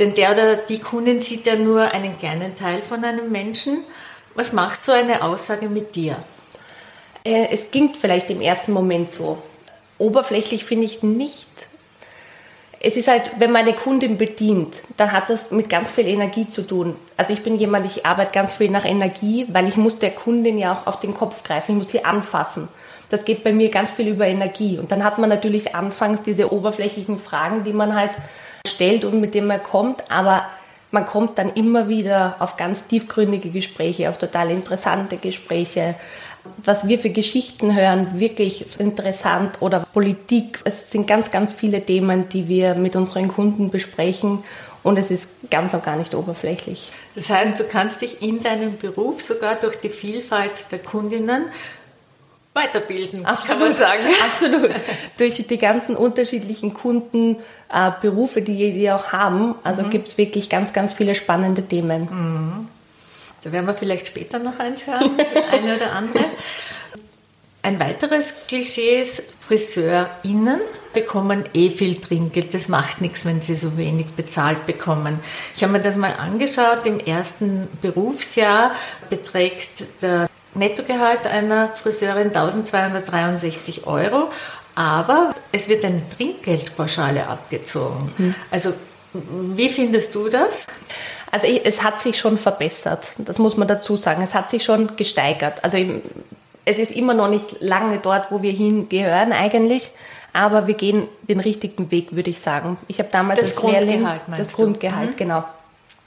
denn 0.03 0.15
der 0.15 0.33
oder 0.33 0.57
die 0.57 0.81
Kundin 0.81 1.21
sieht 1.21 1.47
ja 1.47 1.55
nur 1.55 1.93
einen 1.93 2.19
kleinen 2.19 2.57
Teil 2.57 2.83
von 2.83 3.05
einem 3.05 3.31
Menschen. 3.31 3.85
Was 4.35 4.53
macht 4.53 4.83
so 4.83 4.91
eine 4.91 5.23
Aussage 5.23 5.69
mit 5.69 5.95
dir? 5.95 6.17
Äh, 7.25 7.49
es 7.53 7.71
klingt 7.71 7.97
vielleicht 7.97 8.29
im 8.29 8.41
ersten 8.41 8.73
Moment 8.73 9.13
so. 9.13 9.39
Oberflächlich 9.99 10.65
finde 10.65 10.87
ich 10.87 11.05
nicht. 11.05 11.47
Es 12.81 12.97
ist 12.97 13.07
halt, 13.07 13.31
wenn 13.39 13.53
meine 13.53 13.75
Kundin 13.75 14.19
bedient, 14.19 14.75
dann 14.97 15.13
hat 15.13 15.31
das 15.31 15.53
mit 15.53 15.69
ganz 15.69 15.93
viel 15.93 16.09
Energie 16.09 16.49
zu 16.49 16.63
tun. 16.63 16.97
Also 17.17 17.33
ich 17.33 17.45
bin 17.45 17.57
jemand, 17.57 17.87
ich 17.87 18.05
arbeite 18.05 18.33
ganz 18.33 18.55
viel 18.55 18.71
nach 18.71 18.85
Energie, 18.85 19.47
weil 19.53 19.69
ich 19.69 19.77
muss 19.77 20.01
der 20.01 20.11
Kundin 20.11 20.59
ja 20.59 20.73
auch 20.73 20.89
auf 20.89 20.99
den 20.99 21.15
Kopf 21.15 21.45
greifen, 21.45 21.73
ich 21.73 21.79
muss 21.79 21.91
sie 21.91 22.05
anfassen 22.05 22.69
das 23.13 23.27
geht 23.27 23.45
bei 23.45 23.53
mir 23.53 23.69
ganz 23.69 23.91
viel 23.91 24.09
über 24.09 24.27
Energie. 24.27 24.79
Und 24.79 24.91
dann 24.91 25.05
hat 25.05 25.19
man 25.19 25.29
natürlich 25.29 25.75
anfangs 25.75 26.23
diese 26.23 26.51
oberflächlichen 26.51 27.21
Fragen, 27.21 27.63
die 27.63 27.75
man 27.75 27.95
halt 27.95 28.13
stellt 28.67 29.05
und 29.05 29.21
mit 29.21 29.35
denen 29.35 29.47
man 29.47 29.63
kommt, 29.63 30.11
aber 30.11 30.47
man 30.91 31.07
kommt 31.07 31.39
dann 31.39 31.53
immer 31.55 31.89
wieder 31.89 32.37
auf 32.39 32.57
ganz 32.57 32.87
tiefgründige 32.87 33.51
Gespräche, 33.51 34.11
auf 34.11 34.19
total 34.19 34.51
interessante 34.51 35.17
Gespräche. 35.17 35.95
Was 36.59 36.87
wir 36.87 36.99
für 36.99 37.11
Geschichten 37.11 37.75
hören, 37.75 38.19
wirklich 38.19 38.65
so 38.67 38.83
interessant 38.83 39.57
oder 39.61 39.81
Politik. 39.81 40.59
Es 40.65 40.91
sind 40.91 41.07
ganz, 41.07 41.31
ganz 41.31 41.53
viele 41.53 41.85
Themen, 41.85 42.29
die 42.29 42.49
wir 42.49 42.75
mit 42.75 42.97
unseren 42.97 43.29
Kunden 43.29 43.71
besprechen 43.71 44.43
und 44.83 44.99
es 44.99 45.11
ist 45.11 45.29
ganz 45.51 45.73
und 45.73 45.85
gar 45.85 45.97
nicht 45.97 46.15
oberflächlich. 46.15 46.93
Das 47.15 47.31
heißt, 47.31 47.59
du 47.59 47.65
kannst 47.65 48.03
dich 48.03 48.21
in 48.21 48.43
deinem 48.43 48.77
Beruf 48.77 49.23
sogar 49.23 49.55
durch 49.55 49.77
die 49.77 49.89
Vielfalt 49.89 50.67
der 50.73 50.81
Kundinnen 50.81 51.45
weiterbilden, 52.55 53.25
Absolut. 53.25 53.49
kann 53.49 53.59
man 53.59 53.73
sagen. 53.73 54.03
Absolut. 54.25 54.71
Durch 55.17 55.47
die 55.47 55.59
ganzen 55.59 55.97
unterschiedlichen 55.97 56.75
Kundenberufe, 56.75 58.41
äh, 58.41 58.43
die 58.43 58.73
die 58.73 58.91
auch 58.91 59.13
haben, 59.13 59.55
also 59.65 59.83
mhm. 59.83 59.91
gibt 59.91 60.09
es 60.09 60.19
wirklich 60.19 60.49
ganz, 60.49 60.73
ganz 60.73 60.93
viele 60.93 61.15
spannende 61.15 61.63
Themen. 61.63 62.03
Mhm. 62.03 62.69
Da 63.43 63.53
werden 63.53 63.67
wir 63.67 63.75
vielleicht 63.75 64.07
später 64.07 64.39
noch 64.39 64.59
eins 64.59 64.87
hören, 64.87 65.11
das 65.35 65.45
eine 65.51 65.77
oder 65.77 65.93
andere. 65.93 66.25
Ein 67.63 67.79
weiteres 67.79 68.35
Klischee 68.49 69.03
ist, 69.03 69.23
FriseurInnen 69.47 70.61
bekommen 70.93 71.45
eh 71.55 71.71
viel 71.71 71.97
Trinkgeld. 71.97 72.53
Das 72.55 72.69
macht 72.69 73.01
nichts, 73.01 73.25
wenn 73.25 73.41
sie 73.41 73.55
so 73.55 73.77
wenig 73.79 74.09
bezahlt 74.17 74.67
bekommen. 74.67 75.21
Ich 75.55 75.63
habe 75.63 75.73
mir 75.73 75.81
das 75.81 75.97
mal 75.97 76.13
angeschaut. 76.19 76.85
Im 76.85 76.99
ersten 76.99 77.69
Berufsjahr 77.81 78.73
beträgt 79.09 79.85
der 80.03 80.29
Nettogehalt 80.55 81.27
einer 81.27 81.69
Friseurin 81.69 82.29
1263 82.29 83.87
Euro, 83.87 84.29
aber 84.75 85.35
es 85.51 85.69
wird 85.69 85.85
eine 85.85 86.03
Trinkgeldpauschale 86.17 87.27
abgezogen. 87.27 88.13
Mhm. 88.19 88.35
Also 88.51 88.73
wie 89.13 89.69
findest 89.69 90.15
du 90.15 90.29
das? 90.29 90.67
Also 91.31 91.47
es 91.47 91.83
hat 91.83 92.01
sich 92.01 92.19
schon 92.19 92.39
verbessert, 92.39 93.13
das 93.19 93.39
muss 93.39 93.57
man 93.57 93.69
dazu 93.69 93.97
sagen. 93.97 94.23
Es 94.23 94.35
hat 94.35 94.51
sich 94.51 94.65
schon 94.65 94.97
gesteigert. 94.97 95.65
Also 95.65 95.79
es 96.65 96.79
ist 96.79 96.93
immer 96.93 97.15
noch 97.15 97.29
nicht 97.29 97.61
lange 97.61 97.99
dort, 97.99 98.31
wo 98.31 98.43
wir 98.43 98.53
hingehören 98.53 99.33
eigentlich, 99.33 99.91
aber 100.33 100.67
wir 100.67 100.75
gehen 100.75 101.09
den 101.23 101.41
richtigen 101.41 101.91
Weg, 101.91 102.15
würde 102.15 102.31
ich 102.31 102.41
sagen. 102.41 102.79
Ich 102.89 102.99
habe 102.99 103.09
damals 103.11 103.41
das 103.41 103.57
als 103.57 103.73
Lehrling 103.73 104.07
das 104.37 104.53
Grundgehalt, 104.53 105.13
mhm. 105.13 105.17
genau. 105.17 105.45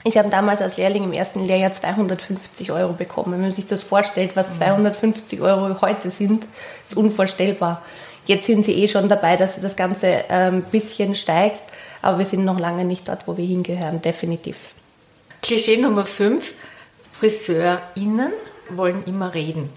Ich 0.06 0.16
habe 0.16 0.28
damals 0.28 0.60
als 0.60 0.76
Lehrling 0.76 1.02
im 1.02 1.12
ersten 1.12 1.44
Lehrjahr 1.44 1.72
250 1.72 2.70
Euro 2.70 2.92
bekommen. 2.92 3.32
Wenn 3.32 3.40
man 3.40 3.52
sich 3.52 3.66
das 3.66 3.82
vorstellt, 3.82 4.36
was 4.36 4.52
250 4.52 5.40
Euro 5.40 5.80
heute 5.80 6.12
sind, 6.12 6.46
ist 6.84 6.96
unvorstellbar. 6.96 7.82
Jetzt 8.24 8.46
sind 8.46 8.64
sie 8.64 8.74
eh 8.74 8.86
schon 8.86 9.08
dabei, 9.08 9.36
dass 9.36 9.60
das 9.60 9.74
Ganze 9.74 10.30
ein 10.30 10.54
ähm, 10.54 10.62
bisschen 10.70 11.16
steigt, 11.16 11.60
aber 12.02 12.20
wir 12.20 12.26
sind 12.26 12.44
noch 12.44 12.60
lange 12.60 12.84
nicht 12.84 13.08
dort, 13.08 13.26
wo 13.26 13.36
wir 13.36 13.44
hingehören, 13.44 14.00
definitiv. 14.00 14.56
Klischee 15.42 15.76
Nummer 15.76 16.06
5, 16.06 16.54
FriseurInnen 17.18 18.30
wollen 18.70 19.02
immer 19.06 19.34
reden. 19.34 19.70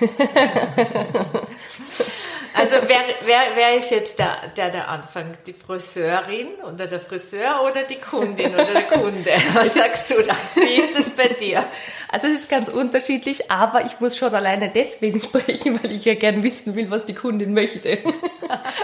Also 2.54 2.76
wer, 2.86 3.00
wer, 3.24 3.40
wer 3.54 3.76
ist 3.76 3.90
jetzt 3.90 4.18
der, 4.18 4.36
der, 4.56 4.70
der 4.70 4.88
Anfang? 4.88 5.32
Die 5.46 5.52
Friseurin 5.52 6.48
oder 6.66 6.86
der 6.86 7.00
Friseur 7.00 7.62
oder 7.64 7.82
die 7.84 7.96
Kundin 7.96 8.54
oder 8.54 8.64
der 8.64 8.86
Kunde? 8.86 9.30
Was 9.54 9.74
sagst 9.74 10.10
du 10.10 10.22
da? 10.22 10.34
Wie 10.54 10.80
ist 10.80 10.98
das 10.98 11.10
bei 11.10 11.28
dir? 11.28 11.64
Also 12.08 12.26
es 12.26 12.40
ist 12.40 12.50
ganz 12.50 12.68
unterschiedlich, 12.68 13.50
aber 13.50 13.84
ich 13.84 14.00
muss 14.00 14.16
schon 14.16 14.34
alleine 14.34 14.68
deswegen 14.68 15.22
sprechen, 15.22 15.78
weil 15.82 15.92
ich 15.92 16.04
ja 16.04 16.14
gern 16.14 16.42
wissen 16.42 16.74
will, 16.74 16.90
was 16.90 17.04
die 17.04 17.14
Kundin 17.14 17.54
möchte. 17.54 17.98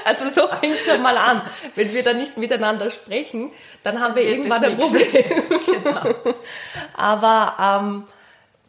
Also 0.04 0.28
so 0.28 0.46
fängt 0.46 0.76
es 0.76 0.86
schon 0.86 1.02
mal 1.02 1.16
an. 1.16 1.42
Wenn 1.74 1.92
wir 1.92 2.04
da 2.04 2.12
nicht 2.12 2.36
miteinander 2.36 2.92
sprechen, 2.92 3.50
dann 3.82 4.00
haben 4.00 4.14
wir 4.14 4.22
Wird 4.22 4.36
irgendwann 4.36 4.64
ein 4.64 4.76
Problem. 4.76 5.08
Genau. 5.66 6.14
Aber 6.94 7.80
ähm, 7.82 8.04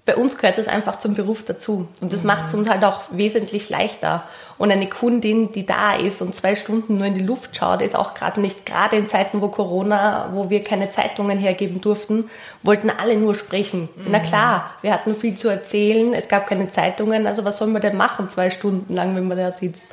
bei 0.08 0.16
uns 0.16 0.38
gehört 0.38 0.58
das 0.58 0.70
einfach 0.70 1.00
zum 1.00 1.16
Beruf 1.16 1.44
dazu. 1.44 1.90
Und 2.00 2.14
das 2.14 2.22
mhm. 2.22 2.28
macht 2.28 2.46
es 2.46 2.54
uns 2.54 2.70
halt 2.70 2.86
auch 2.86 3.02
wesentlich 3.12 3.70
leichter. 3.70 4.24
Und 4.58 4.72
eine 4.72 4.88
Kundin, 4.88 5.52
die 5.52 5.66
da 5.66 5.96
ist 5.96 6.22
und 6.22 6.34
zwei 6.34 6.56
Stunden 6.56 6.98
nur 6.98 7.08
in 7.08 7.14
die 7.14 7.26
Luft 7.26 7.58
schaut, 7.58 7.82
ist 7.82 7.94
auch 7.94 8.14
gerade 8.14 8.40
nicht, 8.40 8.66
gerade 8.66 8.96
in 8.96 9.10
Zeiten, 9.10 9.42
wo 9.42 9.50
Corona, 9.50 10.30
wo 10.32 10.50
wir 10.50 10.64
keine 10.64 10.90
Zeitungen 10.90 11.38
hergeben 11.38 11.82
durften, 11.82 12.30
wollten 12.64 12.90
alle 12.90 13.18
nur 13.18 13.36
sprechen. 13.36 13.90
Mhm. 13.98 14.06
Na 14.10 14.20
klar, 14.20 14.72
wir 14.82 14.94
hatten 14.94 15.14
viel 15.14 15.36
zu 15.36 15.50
erzählen, 15.50 16.14
es 16.14 16.30
gab 16.30 16.48
keine 16.48 16.70
Zeitungen, 16.70 17.28
also 17.28 17.44
was 17.44 17.58
soll 17.58 17.68
man 17.68 17.82
denn 17.82 17.98
machen 17.98 18.30
zwei 18.30 18.50
Stunden 18.50 18.96
lang, 18.96 19.14
wenn 19.14 19.28
man 19.28 19.38
da 19.38 19.52
sitzt? 19.52 19.86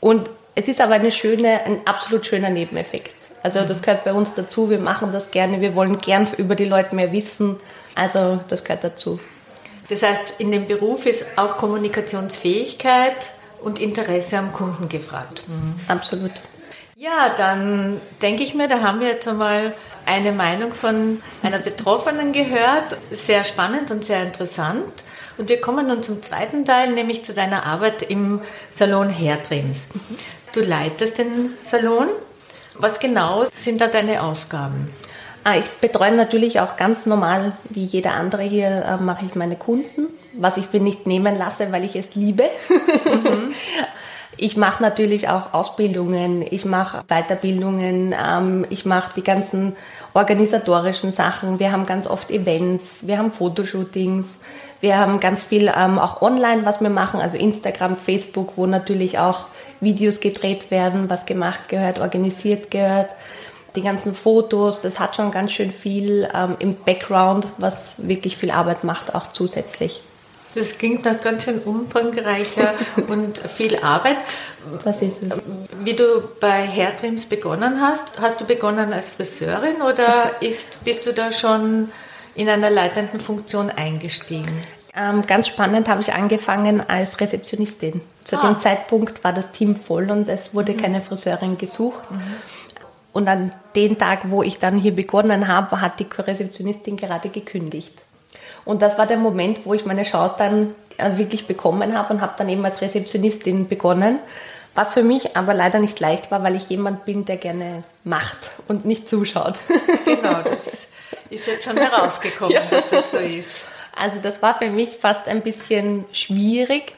Und 0.00 0.30
es 0.54 0.68
ist 0.68 0.80
aber 0.80 0.94
eine 0.94 1.10
schöne, 1.10 1.66
ein 1.66 1.86
absolut 1.86 2.24
schöner 2.24 2.48
Nebeneffekt. 2.48 3.14
Also 3.42 3.60
das 3.60 3.82
gehört 3.82 4.04
bei 4.04 4.14
uns 4.14 4.32
dazu, 4.32 4.70
wir 4.70 4.78
machen 4.78 5.12
das 5.12 5.30
gerne, 5.30 5.60
wir 5.60 5.74
wollen 5.74 5.98
gern 5.98 6.26
über 6.38 6.54
die 6.54 6.64
Leute 6.64 6.94
mehr 6.94 7.12
wissen. 7.12 7.56
Also 7.94 8.40
das 8.48 8.64
gehört 8.64 8.82
dazu. 8.82 9.20
Das 9.88 10.02
heißt, 10.02 10.36
in 10.38 10.50
dem 10.50 10.66
Beruf 10.66 11.06
ist 11.06 11.24
auch 11.36 11.56
Kommunikationsfähigkeit 11.56 13.32
und 13.62 13.78
Interesse 13.78 14.38
am 14.38 14.52
Kunden 14.52 14.88
gefragt. 14.88 15.44
Mhm. 15.46 15.80
Absolut. 15.88 16.32
Ja, 16.96 17.30
dann 17.36 18.00
denke 18.22 18.42
ich 18.44 18.54
mir, 18.54 18.68
da 18.68 18.80
haben 18.80 19.00
wir 19.00 19.08
jetzt 19.08 19.26
einmal 19.28 19.74
eine 20.06 20.32
Meinung 20.32 20.72
von 20.72 21.22
einer 21.42 21.58
Betroffenen 21.58 22.32
gehört. 22.32 22.96
Sehr 23.10 23.44
spannend 23.44 23.90
und 23.90 24.04
sehr 24.04 24.22
interessant. 24.22 25.02
Und 25.36 25.48
wir 25.48 25.60
kommen 25.60 25.88
nun 25.88 26.02
zum 26.02 26.22
zweiten 26.22 26.64
Teil, 26.64 26.92
nämlich 26.92 27.24
zu 27.24 27.34
deiner 27.34 27.66
Arbeit 27.66 28.02
im 28.02 28.40
Salon 28.72 29.10
Hairtrims. 29.10 29.86
Du 30.52 30.60
leitest 30.60 31.18
den 31.18 31.54
Salon. 31.60 32.08
Was 32.74 33.00
genau 33.00 33.44
sind 33.52 33.80
da 33.80 33.88
deine 33.88 34.22
Aufgaben? 34.22 34.90
Ah, 35.46 35.58
ich 35.58 35.68
betreue 35.72 36.12
natürlich 36.12 36.58
auch 36.60 36.78
ganz 36.78 37.04
normal, 37.04 37.52
wie 37.68 37.84
jeder 37.84 38.14
andere 38.14 38.42
hier, 38.42 38.82
äh, 38.86 39.02
mache 39.02 39.26
ich 39.26 39.34
meine 39.34 39.56
Kunden, 39.56 40.06
was 40.32 40.56
ich 40.56 40.72
mir 40.72 40.80
nicht 40.80 41.06
nehmen 41.06 41.36
lasse, 41.36 41.70
weil 41.70 41.84
ich 41.84 41.96
es 41.96 42.14
liebe. 42.14 42.44
Mhm. 43.06 43.52
Ich 44.36 44.56
mache 44.56 44.82
natürlich 44.82 45.28
auch 45.28 45.54
Ausbildungen, 45.54 46.44
ich 46.50 46.64
mache 46.64 47.04
Weiterbildungen, 47.06 48.12
ähm, 48.12 48.66
ich 48.68 48.84
mache 48.84 49.12
die 49.14 49.22
ganzen 49.22 49.76
organisatorischen 50.12 51.12
Sachen. 51.12 51.60
Wir 51.60 51.70
haben 51.70 51.86
ganz 51.86 52.08
oft 52.08 52.32
Events, 52.32 53.06
wir 53.06 53.18
haben 53.18 53.30
Fotoshootings, 53.30 54.38
wir 54.80 54.98
haben 54.98 55.20
ganz 55.20 55.44
viel 55.44 55.72
ähm, 55.76 56.00
auch 56.00 56.20
online, 56.20 56.66
was 56.66 56.80
wir 56.80 56.90
machen, 56.90 57.20
also 57.20 57.38
Instagram, 57.38 57.96
Facebook, 57.96 58.54
wo 58.56 58.66
natürlich 58.66 59.20
auch 59.20 59.46
Videos 59.80 60.18
gedreht 60.18 60.72
werden, 60.72 61.08
was 61.08 61.26
gemacht 61.26 61.68
gehört, 61.68 62.00
organisiert 62.00 62.72
gehört 62.72 63.10
die 63.76 63.82
ganzen 63.82 64.14
Fotos, 64.14 64.80
das 64.80 65.00
hat 65.00 65.16
schon 65.16 65.30
ganz 65.30 65.52
schön 65.52 65.72
viel 65.72 66.28
ähm, 66.32 66.56
im 66.58 66.76
Background, 66.76 67.46
was 67.58 67.94
wirklich 67.96 68.36
viel 68.36 68.50
Arbeit 68.50 68.84
macht, 68.84 69.14
auch 69.14 69.32
zusätzlich. 69.32 70.02
Das 70.54 70.78
klingt 70.78 71.04
nach 71.04 71.20
ganz 71.20 71.44
schön 71.44 71.58
umfangreicher 71.58 72.74
und 73.08 73.38
viel 73.38 73.76
Arbeit. 73.80 74.16
Das 74.84 75.02
ist 75.02 75.22
es. 75.22 75.42
Wie 75.82 75.94
du 75.94 76.22
bei 76.40 76.66
Hairtrims 76.66 77.26
begonnen 77.26 77.80
hast, 77.80 78.20
hast 78.20 78.40
du 78.40 78.44
begonnen 78.44 78.92
als 78.92 79.10
Friseurin 79.10 79.82
oder 79.82 80.30
ist, 80.40 80.84
bist 80.84 81.06
du 81.06 81.12
da 81.12 81.32
schon 81.32 81.90
in 82.36 82.48
einer 82.48 82.70
leitenden 82.70 83.20
Funktion 83.20 83.70
eingestiegen? 83.70 84.62
Ähm, 84.96 85.26
ganz 85.26 85.48
spannend 85.48 85.88
habe 85.88 86.00
ich 86.00 86.12
angefangen 86.14 86.80
als 86.88 87.20
Rezeptionistin. 87.20 88.00
Zu 88.22 88.38
ah. 88.38 88.46
dem 88.46 88.60
Zeitpunkt 88.60 89.24
war 89.24 89.32
das 89.32 89.50
Team 89.50 89.74
voll 89.74 90.08
und 90.12 90.28
es 90.28 90.54
wurde 90.54 90.72
mhm. 90.72 90.76
keine 90.76 91.00
Friseurin 91.00 91.58
gesucht. 91.58 92.08
Mhm. 92.12 92.20
Und 93.14 93.28
an 93.28 93.54
den 93.76 93.96
Tag, 93.96 94.22
wo 94.24 94.42
ich 94.42 94.58
dann 94.58 94.76
hier 94.76 94.94
begonnen 94.94 95.46
habe, 95.48 95.80
hat 95.80 96.00
die 96.00 96.06
Rezeptionistin 96.18 96.96
gerade 96.96 97.28
gekündigt. 97.28 98.02
Und 98.64 98.82
das 98.82 98.98
war 98.98 99.06
der 99.06 99.18
Moment, 99.18 99.60
wo 99.64 99.72
ich 99.72 99.86
meine 99.86 100.02
Chance 100.02 100.34
dann 100.36 100.74
äh, 100.96 101.16
wirklich 101.16 101.46
bekommen 101.46 101.96
habe 101.96 102.12
und 102.12 102.20
habe 102.20 102.34
dann 102.36 102.48
eben 102.48 102.64
als 102.64 102.80
Rezeptionistin 102.80 103.68
begonnen. 103.68 104.18
Was 104.74 104.92
für 104.92 105.04
mich 105.04 105.36
aber 105.36 105.54
leider 105.54 105.78
nicht 105.78 106.00
leicht 106.00 106.32
war, 106.32 106.42
weil 106.42 106.56
ich 106.56 106.68
jemand 106.68 107.04
bin, 107.04 107.24
der 107.24 107.36
gerne 107.36 107.84
macht 108.02 108.58
und 108.66 108.84
nicht 108.84 109.08
zuschaut. 109.08 109.54
Genau, 110.04 110.42
das 110.44 110.88
ist 111.30 111.46
jetzt 111.46 111.64
schon 111.64 111.76
herausgekommen, 111.76 112.52
ja. 112.52 112.62
dass 112.68 112.88
das 112.88 113.12
so 113.12 113.18
ist. 113.18 113.62
Also 113.96 114.18
das 114.20 114.42
war 114.42 114.58
für 114.58 114.70
mich 114.70 114.90
fast 114.90 115.28
ein 115.28 115.40
bisschen 115.40 116.04
schwierig, 116.12 116.96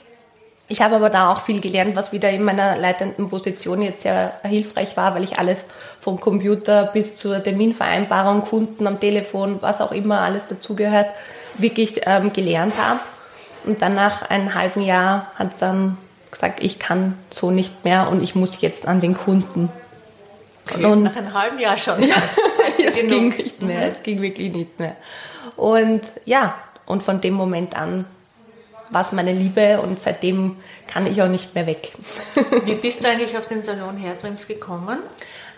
ich 0.69 0.83
habe 0.83 0.97
aber 0.97 1.11
da 1.11 1.31
auch 1.31 1.43
viel 1.43 1.61
gelernt, 1.61 1.95
was 1.95 2.13
wieder 2.13 2.31
in 2.31 2.43
meiner 2.43 2.77
leitenden 2.77 3.29
Position 3.29 3.83
jetzt 3.83 4.03
sehr 4.03 4.33
hilfreich 4.43 4.97
war, 4.97 5.15
weil 5.15 5.23
ich 5.23 5.39
alles 5.39 5.65
vom 6.01 6.19
Computer 6.19 6.91
bis 6.93 7.15
zur 7.15 7.43
Terminvereinbarung, 7.43 8.43
Kunden 8.43 8.87
am 8.87 8.99
Telefon, 8.99 9.59
was 9.61 9.81
auch 9.81 9.93
immer 9.93 10.21
alles 10.21 10.47
dazugehört, 10.47 11.13
wirklich 11.57 12.01
ähm, 12.07 12.33
gelernt 12.33 12.75
habe. 12.79 13.01
Und 13.65 13.81
dann 13.81 13.95
nach 13.95 14.29
einem 14.29 14.55
halben 14.55 14.83
Jahr 14.83 15.31
hat 15.37 15.61
dann 15.61 15.99
gesagt, 16.31 16.63
ich 16.63 16.79
kann 16.79 17.17
so 17.31 17.51
nicht 17.51 17.85
mehr 17.85 18.09
und 18.09 18.23
ich 18.23 18.35
muss 18.35 18.61
jetzt 18.61 18.89
an 18.89 19.01
den 19.01 19.17
Kunden. 19.17 19.71
Okay, 20.69 20.85
und 20.85 21.05
nach 21.05 21.15
einem 21.15 21.33
halben 21.33 21.59
Jahr 21.59 21.77
schon. 21.77 22.03
Ja, 22.79 22.89
es 22.91 22.97
ging 23.07 23.29
nicht 23.29 23.63
mehr, 23.63 23.87
mhm. 23.87 23.91
es 23.91 24.03
ging 24.03 24.21
wirklich 24.21 24.53
nicht 24.53 24.79
mehr. 24.79 24.97
Und 25.57 26.03
ja, 26.27 26.57
und 26.85 27.03
von 27.03 27.21
dem 27.21 27.33
Moment 27.33 27.75
an 27.75 28.05
war 28.91 29.03
es 29.03 29.13
meine 29.13 29.33
Liebe 29.33 29.81
und 29.81 29.99
seitdem 29.99 30.57
kann 30.87 31.07
ich 31.07 31.21
auch 31.23 31.29
nicht 31.29 31.55
mehr 31.55 31.67
weg. 31.67 31.93
Wie 32.65 32.75
bist 32.75 33.03
du 33.03 33.09
eigentlich 33.09 33.37
auf 33.37 33.47
den 33.47 33.63
Salon 33.63 34.01
Hairtrims 34.01 34.47
gekommen? 34.47 34.99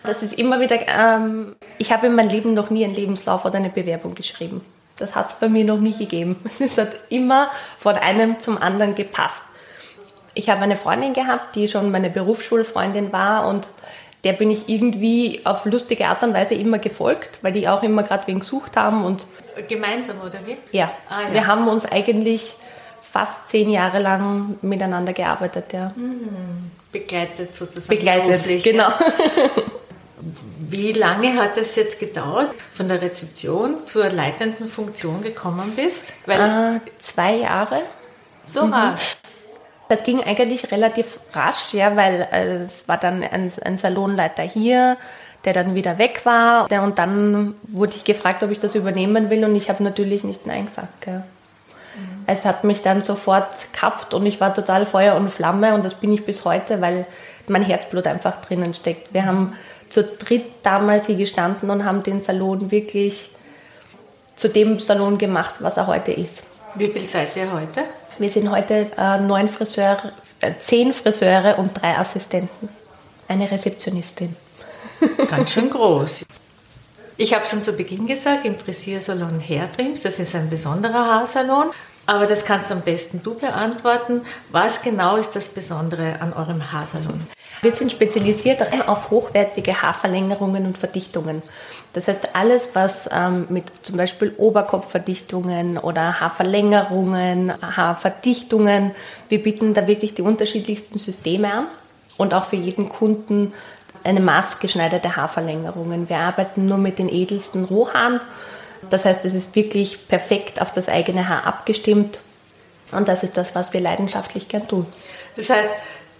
Das 0.04 0.22
ist 0.22 0.38
immer 0.38 0.60
wieder, 0.60 0.78
ähm, 0.88 1.56
ich 1.76 1.92
habe 1.92 2.06
in 2.06 2.14
meinem 2.14 2.30
Leben 2.30 2.54
noch 2.54 2.70
nie 2.70 2.84
einen 2.84 2.94
Lebenslauf 2.94 3.44
oder 3.44 3.56
eine 3.56 3.68
Bewerbung 3.68 4.14
geschrieben. 4.14 4.64
Das 4.96 5.14
hat 5.14 5.30
es 5.30 5.34
bei 5.34 5.48
mir 5.48 5.64
noch 5.64 5.78
nie 5.78 5.94
gegeben. 5.94 6.36
Es 6.58 6.78
hat 6.78 6.90
immer 7.08 7.50
von 7.78 7.94
einem 7.94 8.40
zum 8.40 8.58
anderen 8.58 8.94
gepasst. 8.94 9.42
Ich 10.34 10.50
habe 10.50 10.62
eine 10.62 10.76
Freundin 10.76 11.14
gehabt, 11.14 11.56
die 11.56 11.68
schon 11.68 11.90
meine 11.90 12.10
Berufsschulfreundin 12.10 13.12
war 13.12 13.48
und 13.48 13.66
der 14.24 14.32
bin 14.32 14.50
ich 14.50 14.68
irgendwie 14.68 15.40
auf 15.44 15.64
lustige 15.64 16.08
Art 16.08 16.22
und 16.22 16.34
Weise 16.34 16.54
immer 16.54 16.78
gefolgt, 16.78 17.38
weil 17.42 17.52
die 17.52 17.68
auch 17.68 17.82
immer 17.82 18.02
gerade 18.02 18.26
wen 18.26 18.40
gesucht 18.40 18.76
haben 18.76 19.04
und 19.04 19.26
gemeinsam 19.68 20.16
oder 20.20 20.38
wie? 20.44 20.56
Ja. 20.76 20.90
Ah, 21.08 21.22
ja. 21.28 21.34
Wir 21.34 21.46
haben 21.46 21.68
uns 21.68 21.84
eigentlich 21.84 22.56
fast 23.10 23.48
zehn 23.48 23.70
Jahre 23.70 24.00
lang 24.00 24.58
miteinander 24.62 25.12
gearbeitet, 25.12 25.72
ja. 25.72 25.92
Mhm. 25.96 26.70
Begleitet 26.92 27.54
sozusagen. 27.54 27.96
Begleitet, 27.96 28.62
genau. 28.62 28.88
Wie 30.70 30.92
lange 30.92 31.34
hat 31.36 31.56
es 31.56 31.76
jetzt 31.76 31.98
gedauert, 31.98 32.50
von 32.74 32.88
der 32.88 33.00
Rezeption 33.00 33.86
zur 33.86 34.10
leitenden 34.10 34.68
Funktion 34.68 35.22
gekommen 35.22 35.72
bist? 35.76 36.12
Äh, 36.26 36.80
zwei 36.98 37.36
Jahre. 37.36 37.82
So 38.42 38.66
mhm. 38.66 38.74
rasch. 38.74 39.16
Das 39.88 40.02
ging 40.02 40.22
eigentlich 40.22 40.70
relativ 40.70 41.18
rasch, 41.32 41.72
ja, 41.72 41.96
weil 41.96 42.28
äh, 42.30 42.56
es 42.56 42.88
war 42.88 42.98
dann 42.98 43.22
ein, 43.22 43.50
ein, 43.64 43.78
Salonleiter 43.78 44.42
hier, 44.42 44.98
der 45.46 45.54
dann 45.54 45.74
wieder 45.74 45.96
weg 45.96 46.20
war. 46.24 46.70
Und 46.82 46.98
dann 46.98 47.54
wurde 47.62 47.94
ich 47.96 48.04
gefragt, 48.04 48.42
ob 48.42 48.50
ich 48.50 48.58
das 48.58 48.74
übernehmen 48.74 49.30
will 49.30 49.44
und 49.46 49.56
ich 49.56 49.70
habe 49.70 49.82
natürlich 49.82 50.24
nicht 50.24 50.46
Nein 50.46 50.66
gesagt. 50.66 51.06
Ja. 51.06 51.24
Es 52.26 52.44
hat 52.44 52.64
mich 52.64 52.82
dann 52.82 53.02
sofort 53.02 53.48
gehabt 53.72 54.12
und 54.14 54.26
ich 54.26 54.40
war 54.40 54.54
total 54.54 54.84
Feuer 54.86 55.16
und 55.16 55.30
Flamme 55.30 55.74
und 55.74 55.84
das 55.84 55.94
bin 55.94 56.12
ich 56.12 56.26
bis 56.26 56.44
heute, 56.44 56.80
weil 56.80 57.06
mein 57.46 57.62
Herzblut 57.62 58.06
einfach 58.06 58.40
drinnen 58.42 58.74
steckt. 58.74 59.14
Wir 59.14 59.24
haben 59.24 59.54
zu 59.88 60.04
dritt 60.04 60.44
damals 60.62 61.06
hier 61.06 61.16
gestanden 61.16 61.70
und 61.70 61.84
haben 61.84 62.02
den 62.02 62.20
Salon 62.20 62.70
wirklich 62.70 63.30
zu 64.36 64.48
dem 64.48 64.78
Salon 64.78 65.18
gemacht, 65.18 65.56
was 65.60 65.76
er 65.76 65.86
heute 65.86 66.12
ist. 66.12 66.42
Wie 66.74 66.88
viel 66.88 67.08
seid 67.08 67.36
ihr 67.36 67.50
heute? 67.52 67.84
Wir 68.18 68.30
sind 68.30 68.50
heute 68.50 68.86
äh, 68.96 69.18
neun 69.20 69.48
Friseure, 69.48 70.12
äh, 70.40 70.52
zehn 70.60 70.92
Friseure 70.92 71.58
und 71.58 71.80
drei 71.80 71.96
Assistenten. 71.96 72.68
Eine 73.26 73.50
Rezeptionistin. 73.50 74.36
Ganz 75.30 75.52
schön 75.52 75.70
groß. 75.70 76.24
Ich 77.16 77.34
habe 77.34 77.44
schon 77.46 77.64
zu 77.64 77.72
Beginn 77.72 78.06
gesagt, 78.06 78.44
im 78.44 78.56
Frisiersalon 78.56 79.40
Hairtrims, 79.40 80.02
das 80.02 80.20
ist 80.20 80.34
ein 80.36 80.48
besonderer 80.48 81.04
Haarsalon. 81.04 81.70
Aber 82.08 82.26
das 82.26 82.46
kannst 82.46 82.70
du 82.70 82.74
am 82.74 82.80
besten 82.80 83.20
du 83.22 83.34
beantworten. 83.34 84.22
Was 84.50 84.80
genau 84.80 85.16
ist 85.16 85.36
das 85.36 85.50
Besondere 85.50 86.22
an 86.22 86.32
eurem 86.32 86.72
Haarsalon? 86.72 87.20
Wir 87.60 87.72
sind 87.72 87.92
spezialisiert 87.92 88.62
auf 88.88 89.10
hochwertige 89.10 89.82
Haarverlängerungen 89.82 90.64
und 90.64 90.78
Verdichtungen. 90.78 91.42
Das 91.92 92.08
heißt, 92.08 92.34
alles, 92.34 92.70
was 92.72 93.10
ähm, 93.12 93.44
mit 93.50 93.64
zum 93.82 93.98
Beispiel 93.98 94.32
Oberkopfverdichtungen 94.38 95.76
oder 95.76 96.18
Haarverlängerungen, 96.18 97.52
Haarverdichtungen, 97.60 98.92
wir 99.28 99.42
bieten 99.42 99.74
da 99.74 99.86
wirklich 99.86 100.14
die 100.14 100.22
unterschiedlichsten 100.22 100.98
Systeme 100.98 101.52
an 101.52 101.66
und 102.16 102.32
auch 102.32 102.46
für 102.46 102.56
jeden 102.56 102.88
Kunden 102.88 103.52
eine 104.02 104.20
maßgeschneiderte 104.20 105.16
Haarverlängerungen. 105.16 106.08
Wir 106.08 106.20
arbeiten 106.20 106.66
nur 106.66 106.78
mit 106.78 106.98
den 106.98 107.10
edelsten 107.10 107.64
Rohhaaren. 107.64 108.22
Das 108.90 109.04
heißt, 109.04 109.24
es 109.24 109.34
ist 109.34 109.54
wirklich 109.54 110.08
perfekt 110.08 110.60
auf 110.60 110.72
das 110.72 110.88
eigene 110.88 111.28
Haar 111.28 111.46
abgestimmt. 111.46 112.18
Und 112.92 113.08
das 113.08 113.22
ist 113.22 113.36
das, 113.36 113.54
was 113.54 113.72
wir 113.72 113.80
leidenschaftlich 113.80 114.48
gern 114.48 114.66
tun. 114.66 114.86
Das 115.36 115.50
heißt, 115.50 115.68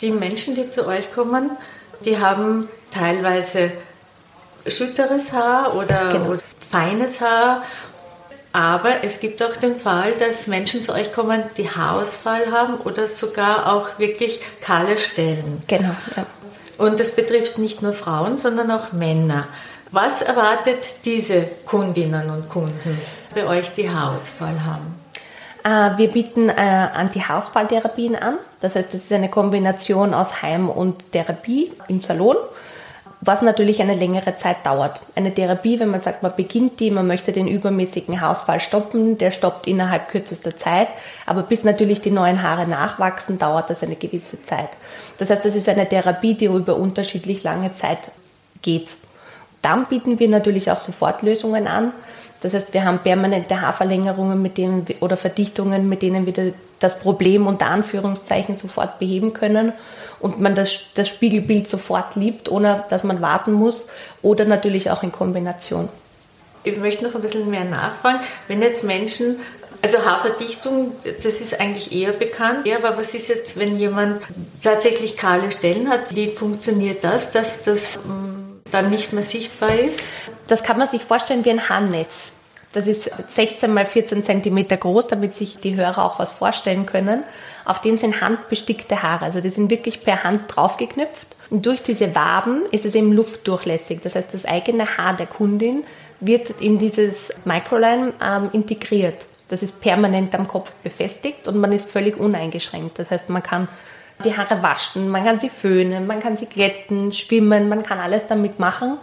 die 0.00 0.10
Menschen, 0.10 0.54
die 0.54 0.70
zu 0.70 0.86
euch 0.86 1.10
kommen, 1.12 1.50
die 2.04 2.18
haben 2.18 2.68
teilweise 2.90 3.72
schütteres 4.66 5.32
Haar 5.32 5.74
oder, 5.74 6.12
genau. 6.12 6.30
oder 6.30 6.40
feines 6.70 7.20
Haar. 7.20 7.62
Aber 8.52 9.04
es 9.04 9.20
gibt 9.20 9.42
auch 9.42 9.56
den 9.56 9.76
Fall, 9.76 10.12
dass 10.18 10.46
Menschen 10.46 10.82
zu 10.82 10.92
euch 10.92 11.12
kommen, 11.12 11.42
die 11.56 11.70
Haarausfall 11.70 12.50
haben 12.50 12.74
oder 12.78 13.06
sogar 13.06 13.72
auch 13.72 13.98
wirklich 13.98 14.40
kahle 14.60 14.98
Stellen. 14.98 15.62
Genau, 15.66 15.94
ja. 16.16 16.26
Und 16.78 17.00
das 17.00 17.14
betrifft 17.14 17.58
nicht 17.58 17.82
nur 17.82 17.92
Frauen, 17.92 18.38
sondern 18.38 18.70
auch 18.70 18.92
Männer. 18.92 19.48
Was 19.90 20.20
erwartet 20.20 20.96
diese 21.06 21.42
Kundinnen 21.64 22.28
und 22.28 22.48
Kunden 22.50 23.00
bei 23.34 23.46
euch, 23.46 23.72
die 23.72 23.88
Haarausfall 23.88 24.62
haben? 24.64 24.94
Äh, 25.64 25.98
wir 25.98 26.08
bieten 26.08 26.50
äh, 26.50 26.52
Anti-Haarausfalltherapien 26.52 28.14
an. 28.14 28.38
Das 28.60 28.74
heißt, 28.74 28.92
das 28.92 29.04
ist 29.04 29.12
eine 29.12 29.30
Kombination 29.30 30.12
aus 30.12 30.42
Heim- 30.42 30.68
und 30.68 31.12
Therapie 31.12 31.72
im 31.88 32.02
Salon, 32.02 32.36
was 33.22 33.40
natürlich 33.40 33.80
eine 33.80 33.94
längere 33.94 34.36
Zeit 34.36 34.58
dauert. 34.64 35.00
Eine 35.14 35.32
Therapie, 35.32 35.80
wenn 35.80 35.90
man 35.90 36.02
sagt, 36.02 36.22
man 36.22 36.36
beginnt 36.36 36.80
die, 36.80 36.90
man 36.90 37.06
möchte 37.06 37.32
den 37.32 37.48
übermäßigen 37.48 38.20
Haarausfall 38.20 38.60
stoppen, 38.60 39.16
der 39.16 39.30
stoppt 39.30 39.66
innerhalb 39.66 40.08
kürzester 40.08 40.54
Zeit. 40.54 40.88
Aber 41.24 41.42
bis 41.42 41.64
natürlich 41.64 42.02
die 42.02 42.10
neuen 42.10 42.42
Haare 42.42 42.66
nachwachsen, 42.66 43.38
dauert 43.38 43.70
das 43.70 43.82
eine 43.82 43.96
gewisse 43.96 44.42
Zeit. 44.42 44.68
Das 45.16 45.30
heißt, 45.30 45.46
das 45.46 45.54
ist 45.54 45.68
eine 45.68 45.88
Therapie, 45.88 46.34
die 46.34 46.44
über 46.44 46.76
unterschiedlich 46.76 47.42
lange 47.42 47.72
Zeit 47.72 47.98
geht. 48.60 48.88
Dann 49.62 49.86
bieten 49.86 50.18
wir 50.18 50.28
natürlich 50.28 50.70
auch 50.70 50.78
Sofortlösungen 50.78 51.66
an. 51.66 51.92
Das 52.40 52.54
heißt, 52.54 52.72
wir 52.72 52.84
haben 52.84 53.00
permanente 53.00 53.60
Haarverlängerungen 53.60 54.40
mit 54.40 54.58
denen, 54.58 54.86
oder 55.00 55.16
Verdichtungen, 55.16 55.88
mit 55.88 56.02
denen 56.02 56.26
wir 56.26 56.52
das 56.78 56.98
Problem 56.98 57.46
unter 57.46 57.66
Anführungszeichen 57.66 58.54
sofort 58.54 58.98
beheben 58.98 59.32
können 59.32 59.72
und 60.20 60.40
man 60.40 60.54
das, 60.54 60.90
das 60.94 61.08
Spiegelbild 61.08 61.68
sofort 61.68 62.16
liebt, 62.16 62.48
ohne 62.48 62.84
dass 62.88 63.04
man 63.04 63.20
warten 63.20 63.52
muss 63.52 63.86
oder 64.22 64.44
natürlich 64.44 64.90
auch 64.90 65.02
in 65.02 65.12
Kombination. 65.12 65.88
Ich 66.64 66.76
möchte 66.76 67.04
noch 67.04 67.14
ein 67.14 67.22
bisschen 67.22 67.50
mehr 67.50 67.64
nachfragen. 67.64 68.20
Wenn 68.46 68.62
jetzt 68.62 68.84
Menschen, 68.84 69.40
also 69.80 70.04
Haarverdichtung, 70.04 70.92
das 71.04 71.40
ist 71.40 71.60
eigentlich 71.60 71.92
eher 71.92 72.12
bekannt, 72.12 72.68
aber 72.76 72.96
was 72.96 73.14
ist 73.14 73.28
jetzt, 73.28 73.58
wenn 73.58 73.76
jemand 73.76 74.20
tatsächlich 74.62 75.16
kahle 75.16 75.50
Stellen 75.52 75.88
hat? 75.88 76.14
Wie 76.14 76.28
funktioniert 76.28 77.04
das, 77.04 77.30
dass 77.30 77.62
das 77.62 77.96
ähm, 77.96 78.37
dann 78.70 78.90
nicht 78.90 79.12
mehr 79.12 79.22
sichtbar 79.22 79.74
ist? 79.74 80.00
Das 80.46 80.62
kann 80.62 80.78
man 80.78 80.88
sich 80.88 81.04
vorstellen 81.04 81.44
wie 81.44 81.50
ein 81.50 81.68
Haarnetz. 81.68 82.32
Das 82.72 82.86
ist 82.86 83.10
16 83.28 83.72
mal 83.72 83.86
14 83.86 84.22
cm 84.22 84.68
groß, 84.68 85.06
damit 85.06 85.34
sich 85.34 85.56
die 85.56 85.76
Hörer 85.76 86.04
auch 86.04 86.18
was 86.18 86.32
vorstellen 86.32 86.84
können. 86.84 87.24
Auf 87.64 87.80
denen 87.80 87.98
sind 87.98 88.20
handbestickte 88.20 89.02
Haare, 89.02 89.24
also 89.24 89.40
die 89.40 89.50
sind 89.50 89.70
wirklich 89.70 90.02
per 90.02 90.22
Hand 90.22 90.42
draufgeknüpft. 90.48 91.28
Und 91.50 91.64
durch 91.64 91.82
diese 91.82 92.14
Waben 92.14 92.62
ist 92.70 92.84
es 92.84 92.94
eben 92.94 93.12
luftdurchlässig. 93.12 94.00
Das 94.02 94.14
heißt, 94.14 94.34
das 94.34 94.44
eigene 94.44 94.98
Haar 94.98 95.16
der 95.16 95.26
Kundin 95.26 95.84
wird 96.20 96.50
in 96.60 96.78
dieses 96.78 97.32
Microline 97.44 98.12
ähm, 98.22 98.50
integriert. 98.52 99.24
Das 99.48 99.62
ist 99.62 99.80
permanent 99.80 100.34
am 100.34 100.46
Kopf 100.46 100.72
befestigt 100.82 101.48
und 101.48 101.56
man 101.56 101.72
ist 101.72 101.90
völlig 101.90 102.18
uneingeschränkt. 102.18 102.98
Das 102.98 103.10
heißt, 103.10 103.30
man 103.30 103.42
kann 103.42 103.68
die 104.24 104.36
Haare 104.36 104.62
waschen, 104.62 105.08
man 105.08 105.24
kann 105.24 105.38
sie 105.38 105.50
föhnen, 105.50 106.06
man 106.06 106.20
kann 106.20 106.36
sie 106.36 106.46
glätten, 106.46 107.12
schwimmen, 107.12 107.68
man 107.68 107.82
kann 107.82 107.98
alles 107.98 108.26
damit 108.26 108.58
machen 108.58 108.98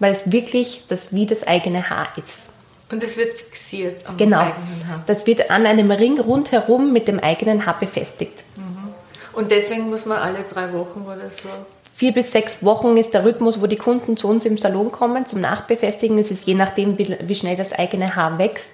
weil 0.00 0.12
es 0.12 0.32
wirklich 0.32 0.84
das 0.88 1.14
wie 1.14 1.26
das 1.26 1.46
eigene 1.46 1.88
Haar 1.88 2.08
ist. 2.16 2.50
Und 2.90 3.04
es 3.04 3.16
wird 3.16 3.34
fixiert 3.34 4.04
am 4.08 4.16
genau. 4.16 4.38
eigenen 4.38 4.88
Haar. 4.88 5.04
Das 5.06 5.24
wird 5.26 5.48
an 5.50 5.64
einem 5.64 5.92
Ring 5.92 6.18
rundherum 6.18 6.92
mit 6.92 7.06
dem 7.06 7.20
eigenen 7.20 7.64
Haar 7.64 7.78
befestigt. 7.78 8.42
Mhm. 8.56 8.92
Und 9.32 9.52
deswegen 9.52 9.88
muss 9.88 10.06
man 10.06 10.18
alle 10.18 10.42
drei 10.42 10.72
Wochen 10.72 11.02
oder 11.02 11.30
so 11.30 11.48
Vier 11.94 12.12
bis 12.12 12.32
sechs 12.32 12.64
Wochen 12.64 12.96
ist 12.96 13.12
der 13.12 13.24
Rhythmus, 13.26 13.60
wo 13.60 13.66
die 13.66 13.76
Kunden 13.76 14.16
zu 14.16 14.26
uns 14.26 14.46
im 14.46 14.56
Salon 14.56 14.90
kommen 14.90 15.26
zum 15.26 15.42
Nachbefestigen. 15.42 16.18
Es 16.18 16.30
ist 16.30 16.46
je 16.46 16.54
nachdem, 16.54 16.98
wie, 16.98 17.14
wie, 17.20 17.34
schnell 17.34 17.56
das 17.56 17.74
eigene 17.74 18.16
Haar 18.16 18.38
wächst. 18.38 18.70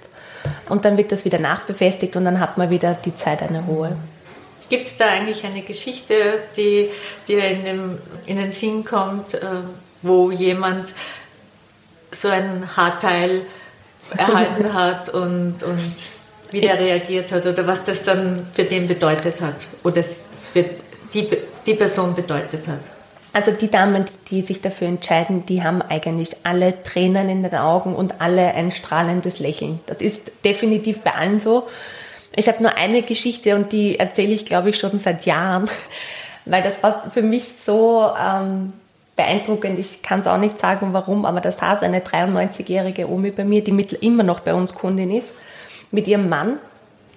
Und 0.68 0.84
dann 0.84 0.96
wird 0.96 1.10
das 1.10 1.24
wieder 1.24 1.40
nachbefestigt 1.40 2.14
und 2.14 2.24
dann 2.24 2.38
hat 2.38 2.56
man 2.56 2.70
wieder 2.70 2.94
die 3.04 3.16
Zeit 3.16 3.42
eine 3.42 3.64
Ruhe. 3.64 3.96
Gibt 4.68 4.86
es 4.86 4.96
da 4.96 5.08
eigentlich 5.08 5.44
eine 5.44 5.62
Geschichte, 5.62 6.14
die 6.56 6.90
dir 7.28 7.44
in, 7.44 7.98
in 8.26 8.36
den 8.36 8.52
Sinn 8.52 8.84
kommt, 8.84 9.34
äh, 9.34 9.40
wo 10.02 10.30
jemand 10.30 10.94
so 12.10 12.28
ein 12.28 12.76
Haarteil 12.76 13.42
erhalten 14.16 14.74
hat 14.74 15.08
und, 15.10 15.62
und 15.62 15.94
wie 16.50 16.60
der 16.60 16.78
reagiert 16.78 17.32
hat 17.32 17.46
oder 17.46 17.66
was 17.66 17.84
das 17.84 18.02
dann 18.02 18.46
für 18.54 18.64
den 18.64 18.86
bedeutet 18.86 19.40
hat 19.40 19.66
oder 19.84 20.02
für 20.02 20.64
die, 21.12 21.28
die 21.66 21.74
Person 21.74 22.14
bedeutet 22.14 22.68
hat. 22.68 22.80
Also 23.32 23.50
die 23.50 23.70
Damen, 23.70 24.06
die 24.30 24.40
sich 24.40 24.62
dafür 24.62 24.88
entscheiden, 24.88 25.44
die 25.44 25.62
haben 25.62 25.82
eigentlich 25.82 26.30
alle 26.44 26.82
Tränen 26.82 27.28
in 27.28 27.42
den 27.42 27.54
Augen 27.54 27.94
und 27.94 28.20
alle 28.20 28.54
ein 28.54 28.72
strahlendes 28.72 29.40
Lächeln. 29.40 29.80
Das 29.84 30.00
ist 30.00 30.32
definitiv 30.44 31.00
bei 31.00 31.14
allen 31.14 31.38
so. 31.38 31.68
Ich 32.36 32.48
habe 32.48 32.62
nur 32.62 32.76
eine 32.76 33.02
Geschichte 33.02 33.56
und 33.56 33.72
die 33.72 33.98
erzähle 33.98 34.34
ich, 34.34 34.44
glaube 34.44 34.70
ich, 34.70 34.78
schon 34.78 34.98
seit 34.98 35.24
Jahren, 35.24 35.68
weil 36.44 36.62
das 36.62 36.82
war 36.82 37.10
für 37.10 37.22
mich 37.22 37.44
so 37.64 38.10
ähm, 38.18 38.74
beeindruckend. 39.16 39.78
Ich 39.78 40.02
kann 40.02 40.20
es 40.20 40.26
auch 40.26 40.36
nicht 40.36 40.58
sagen, 40.58 40.90
warum, 40.92 41.24
aber 41.24 41.40
da 41.40 41.50
saß 41.50 41.82
eine 41.82 42.00
93-jährige 42.00 43.10
Omi 43.10 43.30
bei 43.30 43.44
mir, 43.44 43.64
die 43.64 43.72
mit, 43.72 43.94
immer 43.94 44.22
noch 44.22 44.40
bei 44.40 44.54
uns 44.54 44.74
Kundin 44.74 45.10
ist, 45.10 45.32
mit 45.90 46.06
ihrem 46.06 46.28
Mann, 46.28 46.58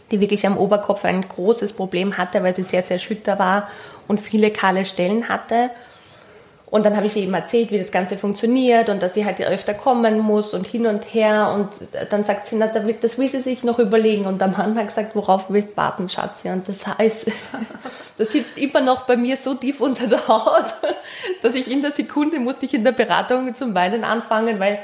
die 0.10 0.22
wirklich 0.22 0.48
am 0.48 0.58
Oberkopf 0.58 1.04
ein 1.04 1.22
großes 1.22 1.74
Problem 1.74 2.18
hatte, 2.18 2.42
weil 2.42 2.56
sie 2.56 2.64
sehr, 2.64 2.82
sehr 2.82 2.98
schütter 2.98 3.38
war 3.38 3.68
und 4.08 4.22
viele 4.22 4.52
kahle 4.52 4.86
Stellen 4.86 5.28
hatte. 5.28 5.70
Und 6.72 6.86
dann 6.86 6.96
habe 6.96 7.08
ich 7.08 7.16
ihr 7.16 7.24
eben 7.24 7.34
erzählt, 7.34 7.72
wie 7.72 7.80
das 7.80 7.92
Ganze 7.92 8.18
funktioniert 8.18 8.90
und 8.90 9.02
dass 9.02 9.16
sie 9.16 9.26
halt 9.26 9.42
öfter 9.42 9.74
kommen 9.74 10.20
muss 10.20 10.54
und 10.54 10.68
hin 10.68 10.86
und 10.86 11.04
her. 11.14 11.52
Und 11.56 11.70
dann 12.12 12.24
sagt 12.24 12.46
sie, 12.46 12.58
na, 12.58 12.68
das 12.68 13.18
will 13.18 13.28
sie 13.28 13.42
sich 13.42 13.64
noch 13.64 13.80
überlegen. 13.80 14.26
Und 14.26 14.40
der 14.40 14.50
Mann 14.50 14.78
hat 14.78 14.88
gesagt, 14.88 15.16
worauf 15.16 15.50
willst 15.50 15.72
du 15.72 15.78
warten, 15.78 16.10
Schatzi? 16.10 16.50
Und 16.50 16.68
das 16.68 16.86
heißt, 16.86 17.32
das 18.18 18.32
sitzt 18.32 18.58
immer 18.60 18.82
noch 18.82 19.08
bei 19.08 19.18
mir 19.18 19.36
so 19.38 19.56
tief 19.56 19.82
unter 19.82 20.06
der 20.06 20.28
Haut, 20.28 20.66
dass 21.42 21.56
ich 21.56 21.72
in 21.72 21.82
der 21.82 21.92
Sekunde 21.92 22.40
musste 22.40 22.68
ich 22.68 22.74
in 22.76 22.84
der 22.84 22.92
Beratung 22.92 23.56
zum 23.56 23.74
Weinen 23.74 24.04
anfangen, 24.04 24.60
weil 24.60 24.80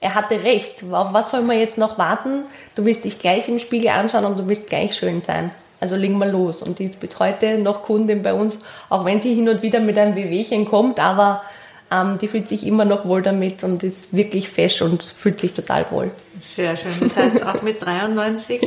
er 0.00 0.14
hatte 0.14 0.42
recht. 0.42 0.84
Auf 0.92 1.12
was 1.12 1.30
soll 1.30 1.42
man 1.42 1.58
jetzt 1.58 1.78
noch 1.78 1.98
warten? 1.98 2.44
Du 2.76 2.84
willst 2.84 3.04
dich 3.04 3.18
gleich 3.18 3.48
im 3.48 3.58
Spiegel 3.58 3.88
anschauen 3.88 4.24
und 4.24 4.38
du 4.38 4.46
willst 4.46 4.68
gleich 4.68 4.94
schön 4.94 5.22
sein. 5.22 5.50
Also 5.84 5.96
legen 5.96 6.16
wir 6.16 6.24
los. 6.24 6.62
Und 6.62 6.78
die 6.78 6.84
ist 6.84 6.98
bis 6.98 7.18
heute 7.18 7.58
noch 7.58 7.82
Kundin 7.82 8.22
bei 8.22 8.32
uns, 8.32 8.60
auch 8.88 9.04
wenn 9.04 9.20
sie 9.20 9.34
hin 9.34 9.50
und 9.50 9.60
wieder 9.60 9.80
mit 9.80 9.98
einem 9.98 10.16
Wehwehchen 10.16 10.64
kommt, 10.64 10.98
aber 10.98 11.42
ähm, 11.90 12.16
die 12.18 12.26
fühlt 12.26 12.48
sich 12.48 12.66
immer 12.66 12.86
noch 12.86 13.04
wohl 13.04 13.20
damit 13.20 13.62
und 13.62 13.82
ist 13.82 14.16
wirklich 14.16 14.48
fesch 14.48 14.80
und 14.80 15.04
fühlt 15.04 15.40
sich 15.40 15.52
total 15.52 15.84
wohl. 15.90 16.10
Sehr 16.40 16.74
schön. 16.74 16.94
Das 17.00 17.18
heißt, 17.18 17.44
auch 17.44 17.60
mit 17.60 17.84
93 17.84 18.62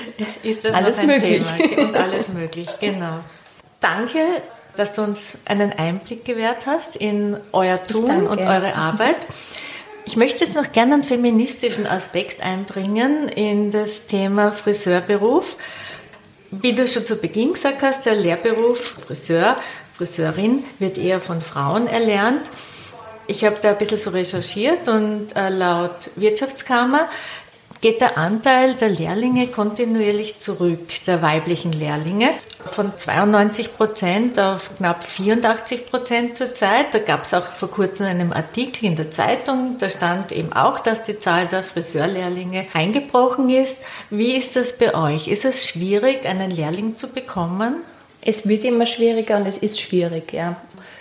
ist 0.42 0.66
das 0.66 0.74
alles 0.74 0.96
noch 0.96 1.04
ein 1.04 1.06
möglich. 1.06 1.46
Thema 1.46 1.88
und 1.88 1.96
alles 1.96 2.28
möglich, 2.34 2.68
genau. 2.78 3.20
Danke, 3.80 4.18
dass 4.76 4.92
du 4.92 5.00
uns 5.00 5.38
einen 5.46 5.72
Einblick 5.72 6.26
gewährt 6.26 6.66
hast 6.66 6.96
in 6.96 7.38
euer 7.52 7.82
Tun 7.82 8.26
und 8.26 8.40
eure 8.40 8.76
Arbeit. 8.76 9.16
Ich 10.04 10.18
möchte 10.18 10.44
jetzt 10.44 10.54
noch 10.54 10.70
gerne 10.72 10.92
einen 10.92 11.02
feministischen 11.02 11.86
Aspekt 11.86 12.44
einbringen 12.44 13.30
in 13.30 13.70
das 13.70 14.04
Thema 14.04 14.50
Friseurberuf. 14.52 15.56
Wie 16.50 16.72
du 16.72 16.86
schon 16.88 17.04
zu 17.04 17.16
Beginn 17.16 17.52
gesagt 17.52 17.82
hast, 17.82 18.06
der 18.06 18.14
Lehrberuf 18.14 18.96
Friseur, 19.06 19.56
Friseurin 19.94 20.64
wird 20.78 20.96
eher 20.96 21.20
von 21.20 21.42
Frauen 21.42 21.86
erlernt. 21.86 22.50
Ich 23.26 23.44
habe 23.44 23.56
da 23.60 23.70
ein 23.70 23.78
bisschen 23.78 23.98
so 23.98 24.10
recherchiert 24.10 24.88
und 24.88 25.36
äh, 25.36 25.50
laut 25.50 26.10
Wirtschaftskammer 26.16 27.10
geht 27.80 28.00
der 28.00 28.18
Anteil 28.18 28.74
der 28.74 28.88
Lehrlinge 28.88 29.46
kontinuierlich 29.48 30.38
zurück, 30.38 31.04
der 31.06 31.22
weiblichen 31.22 31.72
Lehrlinge, 31.72 32.30
von 32.72 32.92
92 32.96 33.76
Prozent 33.76 34.38
auf 34.38 34.70
knapp 34.76 35.04
84 35.04 35.86
Prozent 35.86 36.36
zurzeit. 36.36 36.86
Da 36.92 36.98
gab 36.98 37.24
es 37.24 37.34
auch 37.34 37.44
vor 37.44 37.70
kurzem 37.70 38.06
einen 38.06 38.32
Artikel 38.32 38.86
in 38.86 38.96
der 38.96 39.10
Zeitung, 39.10 39.76
da 39.78 39.88
stand 39.88 40.32
eben 40.32 40.52
auch, 40.52 40.80
dass 40.80 41.02
die 41.02 41.18
Zahl 41.18 41.46
der 41.46 41.62
Friseurlehrlinge 41.62 42.66
eingebrochen 42.74 43.48
ist. 43.48 43.78
Wie 44.10 44.36
ist 44.36 44.56
das 44.56 44.76
bei 44.76 44.94
euch? 44.94 45.28
Ist 45.28 45.44
es 45.44 45.66
schwierig, 45.68 46.26
einen 46.26 46.50
Lehrling 46.50 46.96
zu 46.96 47.08
bekommen? 47.08 47.76
Es 48.20 48.48
wird 48.48 48.64
immer 48.64 48.86
schwieriger 48.86 49.36
und 49.36 49.46
es 49.46 49.58
ist 49.58 49.80
schwierig, 49.80 50.32
ja. 50.32 50.56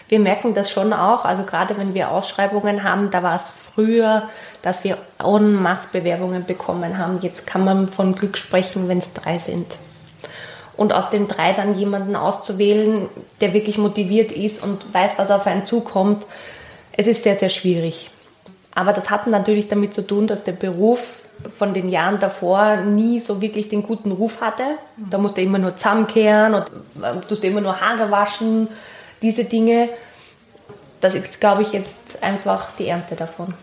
Wir 0.09 0.19
merken 0.19 0.53
das 0.53 0.71
schon 0.71 0.93
auch, 0.93 1.25
also 1.25 1.43
gerade 1.43 1.77
wenn 1.77 1.93
wir 1.93 2.11
Ausschreibungen 2.11 2.83
haben, 2.83 3.11
da 3.11 3.23
war 3.23 3.35
es 3.35 3.51
früher, 3.73 4.29
dass 4.61 4.83
wir 4.83 4.97
en 5.19 5.53
masse 5.53 5.89
Bewerbungen 5.91 6.45
bekommen 6.45 6.97
haben. 6.97 7.19
Jetzt 7.21 7.45
kann 7.45 7.65
man 7.65 7.89
von 7.89 8.15
Glück 8.15 8.37
sprechen, 8.37 8.87
wenn 8.87 8.99
es 8.99 9.13
drei 9.13 9.37
sind. 9.37 9.67
Und 10.77 10.93
aus 10.93 11.09
den 11.09 11.27
drei 11.27 11.53
dann 11.53 11.77
jemanden 11.77 12.15
auszuwählen, 12.15 13.09
der 13.41 13.53
wirklich 13.53 13.77
motiviert 13.77 14.31
ist 14.31 14.63
und 14.63 14.93
weiß, 14.93 15.13
was 15.17 15.31
auf 15.31 15.45
einen 15.45 15.65
zukommt, 15.65 16.25
es 16.93 17.07
ist 17.07 17.23
sehr, 17.23 17.35
sehr 17.35 17.49
schwierig. 17.49 18.09
Aber 18.73 18.93
das 18.93 19.09
hat 19.09 19.27
natürlich 19.27 19.67
damit 19.67 19.93
zu 19.93 20.05
tun, 20.05 20.27
dass 20.27 20.43
der 20.43 20.51
Beruf 20.53 21.17
von 21.57 21.73
den 21.73 21.89
Jahren 21.89 22.19
davor 22.19 22.77
nie 22.77 23.19
so 23.19 23.41
wirklich 23.41 23.69
den 23.69 23.83
guten 23.83 24.11
Ruf 24.11 24.41
hatte. 24.41 24.63
Da 24.97 25.17
musste 25.17 25.41
immer 25.41 25.59
nur 25.59 25.75
zusammenkehren 25.75 26.53
und 26.53 26.65
äh, 27.03 27.13
musste 27.13 27.47
immer 27.47 27.61
nur 27.61 27.79
Haare 27.81 28.09
waschen 28.11 28.67
diese 29.21 29.45
Dinge, 29.45 29.89
das 31.01 31.13
ist, 31.13 31.39
glaube 31.39 31.61
ich, 31.61 31.73
jetzt 31.73 32.23
einfach 32.23 32.75
die 32.77 32.87
Ernte 32.87 33.15
davon. 33.15 33.53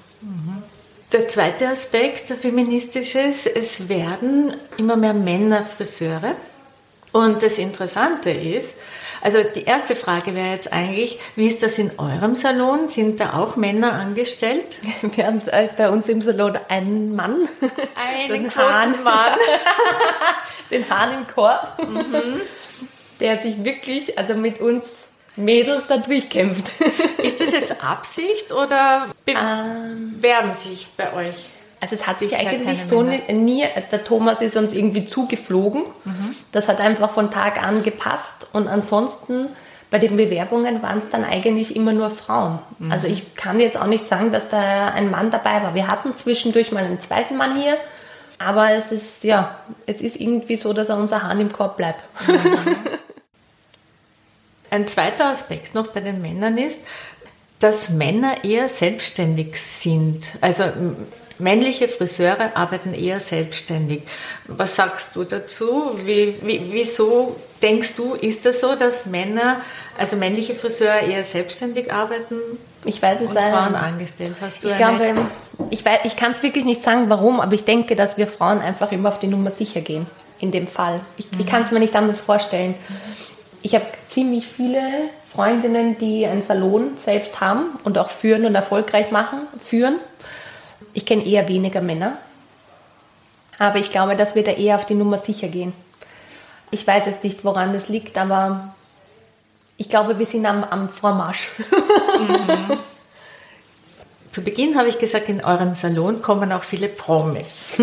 Der 1.13 1.29
zweite 1.29 1.69
Aspekt, 1.69 2.31
der 2.31 2.37
feministische, 2.37 3.21
ist, 3.21 3.47
es 3.47 3.89
werden 3.89 4.55
immer 4.77 4.97
mehr 4.97 5.15
Männer 5.15 5.63
Friseure. 5.63 6.35
Und 7.13 7.43
das 7.43 7.59
Interessante 7.59 8.31
ist, 8.31 8.77
also 9.21 9.39
die 9.43 9.65
erste 9.65 9.97
Frage 9.97 10.35
wäre 10.35 10.51
jetzt 10.51 10.73
eigentlich, 10.73 11.19
wie 11.35 11.47
ist 11.47 11.63
das 11.63 11.79
in 11.79 11.99
eurem 11.99 12.35
Salon? 12.37 12.89
Sind 12.89 13.21
da 13.21 13.35
auch 13.35 13.57
Männer 13.57 13.93
angestellt? 13.93 14.79
Wir 15.03 15.27
haben 15.27 15.41
äh, 15.47 15.69
bei 15.77 15.89
uns 15.89 16.09
im 16.09 16.21
Salon 16.21 16.59
einen 16.69 17.15
Mann. 17.15 17.49
Einen 17.95 18.55
Hahn. 18.55 19.03
Mann. 19.03 19.39
Den 20.71 20.91
Hahn 20.91 21.21
im 21.21 21.27
Korb. 21.27 21.79
Mhm. 21.89 22.41
Der 23.21 23.39
sich 23.39 23.65
wirklich, 23.65 24.19
also 24.19 24.35
mit 24.35 24.61
uns 24.61 25.07
Mädels 25.37 25.87
da 25.87 25.99
durchkämpft. 25.99 26.71
Ist 27.23 27.41
das 27.41 27.53
jetzt 27.53 27.83
Absicht 27.83 28.53
oder 28.53 29.07
bewerben 29.25 30.49
ähm, 30.49 30.55
sich 30.55 30.89
bei 30.97 31.13
euch? 31.13 31.47
Also 31.81 31.97
es 31.97 32.07
hat 32.07 32.21
sich 32.21 32.35
eigentlich 32.35 32.83
so 32.87 33.03
nie, 33.03 33.65
der 33.93 34.05
Thomas 34.05 34.41
ist 34.41 34.57
uns 34.57 34.73
irgendwie 34.73 35.05
zugeflogen. 35.05 35.83
Mhm. 36.05 36.35
Das 36.51 36.69
hat 36.69 36.81
einfach 36.81 37.11
von 37.11 37.31
Tag 37.31 37.63
an 37.63 37.83
gepasst 37.83 38.47
und 38.55 38.69
ansonsten 38.69 39.49
bei 39.91 39.99
den 39.99 40.17
Bewerbungen 40.17 40.83
waren 40.83 40.99
es 40.99 41.11
dann 41.11 41.25
eigentlich 41.25 41.77
immer 41.77 41.93
nur 41.93 42.09
Frauen. 42.09 42.59
Mhm. 42.79 42.91
Also 42.91 43.07
ich 43.07 43.35
kann 43.35 43.61
jetzt 43.61 43.77
auch 43.77 43.87
nicht 43.87 44.09
sagen, 44.09 44.33
dass 44.33 44.49
da 44.49 44.89
ein 44.89 45.11
Mann 45.11 45.31
dabei 45.31 45.63
war. 45.63 45.75
Wir 45.75 45.89
hatten 45.89 46.17
zwischendurch 46.17 46.73
mal 46.73 46.85
einen 46.85 47.01
zweiten 47.01 47.37
Mann 47.37 47.61
hier, 47.61 47.77
aber 48.39 48.73
es 48.73 48.91
ist 48.91 49.23
ja, 49.23 49.55
es 49.85 50.01
ist 50.01 50.19
irgendwie 50.19 50.57
so, 50.57 50.73
dass 50.73 50.89
er 50.89 50.97
unser 50.97 51.23
Hahn 51.23 51.39
im 51.39 51.53
Korb 51.53 51.77
bleibt. 51.77 52.03
Mhm. 52.27 52.37
Ein 54.75 54.89
zweiter 54.89 55.27
Aspekt 55.27 55.77
noch 55.77 55.87
bei 55.87 56.01
den 56.01 56.21
Männern 56.21 56.59
ist, 56.59 56.81
dass 57.61 57.91
Männer 57.91 58.43
eher 58.43 58.69
selbstständig 58.69 59.63
sind. 59.63 60.27
Also 60.41 60.65
männliche 61.39 61.87
Friseure 61.87 62.57
arbeiten 62.57 62.93
eher 62.93 63.21
selbstständig. 63.21 64.03
Was 64.49 64.75
sagst 64.75 65.11
du 65.15 65.23
dazu? 65.23 65.93
Wie, 66.05 66.39
wie, 66.43 66.61
wieso 66.73 67.37
denkst 67.63 67.93
du, 67.97 68.15
ist 68.15 68.45
das 68.47 68.59
so, 68.59 68.75
dass 68.75 69.07
Männer, 69.07 69.61
also 69.97 70.17
männliche 70.17 70.57
Friseure 70.57 71.03
eher 71.03 71.23
selbstständig 71.23 71.93
arbeiten? 71.93 72.35
Ich 72.85 73.01
weiß 73.01 73.21
es 73.21 73.29
und 73.29 73.39
Frauen 73.39 73.77
angestellt. 73.77 74.35
Hast 74.41 74.65
du 74.65 74.67
ich 74.67 74.77
glaube, 74.77 75.15
ich, 75.71 75.85
ich 76.03 76.17
kann 76.17 76.33
es 76.33 76.43
wirklich 76.43 76.65
nicht 76.65 76.83
sagen, 76.83 77.09
warum, 77.11 77.41
aber 77.41 77.55
ich 77.55 77.63
denke, 77.63 77.95
dass 77.95 78.19
wir 78.19 78.27
Frauen 78.27 78.59
einfach 78.59 78.91
immer 78.91 79.11
auf 79.11 79.21
die 79.21 79.29
Nummer 79.29 79.53
sicher 79.53 79.83
gehen. 79.83 80.09
In 80.41 80.51
dem 80.51 80.67
Fall. 80.67 81.01
Ich, 81.17 81.31
mhm. 81.31 81.39
ich 81.39 81.47
kann 81.47 81.63
es 81.63 81.71
mir 81.71 81.79
nicht 81.79 81.95
anders 81.95 82.21
vorstellen. 82.21 82.75
Mhm 82.89 83.34
ich 83.65 83.75
habe 83.75 83.87
ziemlich 84.07 84.47
viele 84.47 85.09
Freundinnen, 85.33 85.97
die 85.97 86.27
einen 86.27 86.43
Salon 86.43 86.99
selbst 86.99 87.41
haben 87.41 87.79
und 87.83 87.97
auch 87.97 88.11
führen 88.11 88.45
und 88.45 88.55
erfolgreich 88.55 89.11
machen, 89.11 89.49
führen. 89.63 89.99
Ich 90.93 91.07
kenne 91.07 91.25
eher 91.25 91.49
weniger 91.49 91.81
Männer, 91.81 92.19
aber 93.59 93.79
ich 93.79 93.91
glaube, 93.91 94.17
dass 94.17 94.35
wir 94.35 94.45
da 94.45 94.53
eher 94.53 94.77
auf 94.77 94.85
die 94.85 94.95
Nummer 94.95 95.17
sicher 95.17 95.49
gehen. 95.49 95.73
Ich 96.73 96.87
weiß 96.87 97.07
jetzt 97.07 97.25
nicht, 97.25 97.43
woran 97.43 97.73
das 97.73 97.89
liegt, 97.89 98.19
aber 98.19 98.75
ich 99.79 99.89
glaube, 99.89 100.19
wir 100.19 100.27
sind 100.27 100.45
am, 100.45 100.63
am 100.63 100.91
Vormarsch. 100.91 101.49
Mhm. 101.59 102.79
Zu 104.31 104.43
Beginn 104.43 104.77
habe 104.77 104.89
ich 104.89 104.99
gesagt, 104.99 105.31
in 105.31 105.43
euren 105.43 105.75
Salon 105.75 106.21
kommen 106.21 106.53
auch 106.53 106.65
viele 106.65 106.89
Promis. 106.89 107.79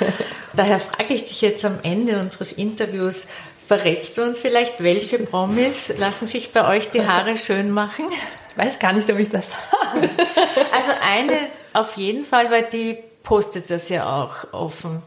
Daher 0.54 0.80
frage 0.80 1.12
ich 1.12 1.26
dich 1.26 1.42
jetzt 1.42 1.64
am 1.66 1.78
Ende 1.82 2.20
unseres 2.20 2.52
Interviews, 2.52 3.26
Verrätst 3.66 4.16
du 4.16 4.22
uns 4.22 4.40
vielleicht, 4.40 4.82
welche 4.82 5.18
Promis 5.18 5.92
lassen 5.98 6.28
sich 6.28 6.52
bei 6.52 6.68
euch 6.68 6.90
die 6.90 7.04
Haare 7.04 7.36
schön 7.36 7.70
machen? 7.70 8.06
Ich 8.50 8.56
weiß 8.56 8.78
gar 8.78 8.92
nicht, 8.92 9.10
ob 9.10 9.18
ich 9.18 9.28
das 9.28 9.50
sage. 9.50 10.08
Also 10.72 10.92
eine 11.04 11.36
auf 11.72 11.96
jeden 11.96 12.24
Fall, 12.24 12.50
weil 12.50 12.62
die 12.64 12.96
postet 13.24 13.70
das 13.70 13.88
ja 13.88 14.08
auch 14.08 14.52
offen. 14.52 15.02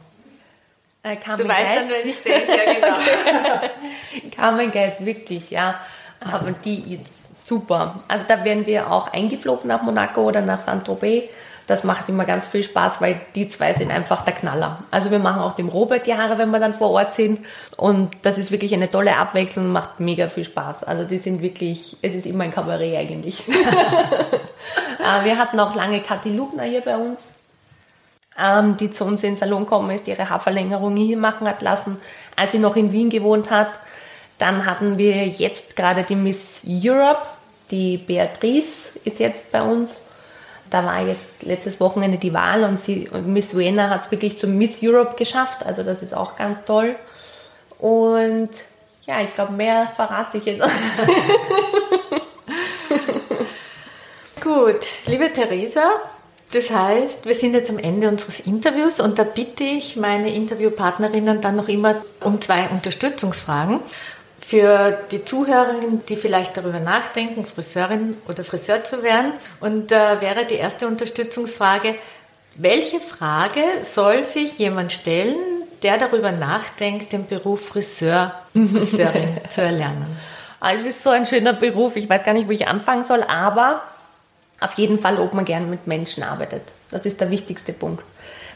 Äh, 1.04 1.16
du 1.16 1.48
weißt 1.48 1.72
dann, 1.76 1.90
wenn 1.90 2.10
ich 2.10 2.22
denke, 2.22 2.52
ja 2.52 2.74
genau. 2.74 3.70
Carmen 4.36 4.72
Geis, 4.72 5.06
wirklich, 5.06 5.50
ja. 5.52 5.80
Aber 6.20 6.52
die 6.52 6.96
ist 6.96 7.08
super. 7.46 8.04
Also 8.10 8.26
da 8.28 8.44
werden 8.44 8.66
wir 8.66 8.92
auch 8.92 9.14
eingeflogen 9.14 9.70
nach 9.70 9.82
Monaco 9.84 10.22
oder 10.24 10.42
nach 10.42 10.66
Saint-Tropez 10.66 11.30
das 11.70 11.84
macht 11.84 12.10
immer 12.10 12.26
ganz 12.26 12.48
viel 12.48 12.64
Spaß, 12.64 13.00
weil 13.00 13.22
die 13.36 13.48
zwei 13.48 13.74
sind 13.74 13.92
einfach 13.92 14.26
der 14.26 14.34
Knaller. 14.34 14.80
Also 14.90 15.12
wir 15.12 15.20
machen 15.20 15.42
auch 15.42 15.54
dem 15.54 15.70
Robert 15.70 16.08
die 16.08 16.16
Haare, 16.16 16.40
wenn 16.40 16.50
wir 16.50 16.60
dann 16.60 16.74
vor 16.74 16.90
Ort 16.90 17.14
sind. 17.14 17.46
Und 17.78 18.10
das 18.24 18.40
ist 18.40 18.52
wirklich 18.52 18.74
eine 18.74 18.90
tolle 18.90 19.16
Abwechslung 19.16 19.66
und 19.66 19.72
macht 19.72 20.00
mega 20.00 20.30
viel 20.30 20.46
Spaß. 20.46 20.84
Also 20.84 21.04
die 21.04 21.20
sind 21.20 21.44
wirklich, 21.44 21.96
es 22.02 22.16
ist 22.16 22.26
immer 22.26 22.46
ein 22.46 22.54
Kabarett 22.54 22.98
eigentlich. 22.98 23.44
Äh, 25.00 25.24
wir 25.24 25.38
hatten 25.38 25.58
auch 25.62 25.76
lange 25.76 26.02
Kathi 26.02 26.30
Lugner 26.30 26.64
hier 26.64 26.82
bei 26.82 26.98
uns, 26.98 27.32
ähm, 28.38 28.76
die 28.76 28.92
zu 28.92 29.06
uns 29.06 29.24
in 29.24 29.32
den 29.32 29.38
Salon 29.38 29.66
kommen 29.66 29.90
ist, 29.92 30.10
ihre 30.10 30.30
Haarverlängerung 30.30 30.98
hier 30.98 31.18
machen 31.18 31.48
hat 31.48 31.62
lassen, 31.62 31.96
als 32.36 32.52
sie 32.52 32.60
noch 32.60 32.76
in 32.76 32.92
Wien 32.92 33.10
gewohnt 33.10 33.50
hat. 33.50 33.70
Dann 34.38 34.66
hatten 34.66 34.98
wir 34.98 35.26
jetzt 35.26 35.78
gerade 35.78 36.04
die 36.04 36.18
Miss 36.18 36.64
Europe, 36.68 37.22
die 37.72 37.98
Beatrice 37.98 39.00
ist 39.06 39.20
jetzt 39.20 39.54
bei 39.54 39.62
uns 39.62 39.96
da 40.70 40.86
war 40.86 41.02
jetzt 41.02 41.42
letztes 41.42 41.80
Wochenende 41.80 42.18
die 42.18 42.34
Wahl 42.34 42.64
und, 42.64 42.80
sie, 42.80 43.10
Miss 43.26 43.56
Vienna 43.56 43.90
hat 43.90 44.06
es 44.06 44.12
wirklich 44.12 44.38
zum 44.38 44.58
Miss 44.58 44.80
Europe 44.84 45.16
geschafft. 45.16 45.66
Also 45.66 45.84
das 45.84 46.02
ist 46.02 46.14
auch 46.14 46.36
ganz 46.36 46.66
toll. 46.66 46.96
Und 47.78 48.50
ja, 49.06 49.22
ich 49.22 49.34
glaube, 49.34 49.54
mehr 49.54 49.88
verrate 49.96 50.38
ich 50.38 50.46
jetzt. 50.46 50.62
Gut, 54.42 54.86
liebe 55.06 55.32
Theresa, 55.34 55.84
das 56.52 56.72
heißt, 56.72 57.26
wir 57.26 57.36
sind 57.36 57.54
jetzt 57.54 57.70
am 57.70 57.78
Ende 57.78 58.08
unseres 58.08 58.40
Interviews 58.40 59.00
und 59.00 59.20
da 59.20 59.24
bitte 59.24 59.64
ich 59.64 59.96
meine 59.96 60.34
Interviewpartnerinnen 60.34 61.42
dann 61.42 61.56
noch 61.56 61.68
immer 61.68 62.02
um 62.24 62.42
zwei 62.42 62.68
Unterstützungsfragen 62.70 63.82
für 64.50 64.98
die 65.12 65.24
Zuhörerinnen, 65.24 66.04
die 66.08 66.16
vielleicht 66.16 66.58
darüber 66.58 66.80
nachdenken, 66.80 67.46
Friseurin 67.46 68.18
oder 68.28 68.44
Friseur 68.44 68.84
zu 68.84 69.04
werden. 69.04 69.34
Und 69.60 69.92
da 69.92 70.14
äh, 70.14 70.22
wäre 70.22 70.46
die 70.46 70.56
erste 70.56 70.88
Unterstützungsfrage, 70.88 71.94
welche 72.56 73.00
Frage 73.00 73.62
soll 73.84 74.24
sich 74.24 74.58
jemand 74.58 74.92
stellen, 74.92 75.38
der 75.84 76.00
darüber 76.00 76.32
nachdenkt, 76.32 77.14
den 77.14 77.28
Beruf 77.28 77.68
Friseur, 77.68 78.34
Friseurin 78.54 79.38
zu 79.50 79.62
erlernen? 79.62 80.18
Also 80.60 80.88
es 80.90 80.96
ist 80.96 81.04
so 81.04 81.12
ein 81.12 81.28
schöner 81.28 81.54
Beruf, 81.54 81.96
ich 81.96 82.10
weiß 82.10 82.24
gar 82.24 82.34
nicht, 82.34 82.48
wo 82.48 82.52
ich 82.52 82.68
anfangen 82.68 83.04
soll, 83.04 83.22
aber 83.22 83.84
auf 84.60 84.74
jeden 84.74 85.00
Fall, 85.00 85.20
ob 85.20 85.36
man 85.36 85.46
gerne 85.46 85.68
mit 85.68 85.86
Menschen 85.86 86.24
arbeitet. 86.24 86.64
Das 86.90 87.06
ist 87.06 87.22
der 87.22 87.30
wichtigste 87.30 87.72
Punkt 87.72 88.04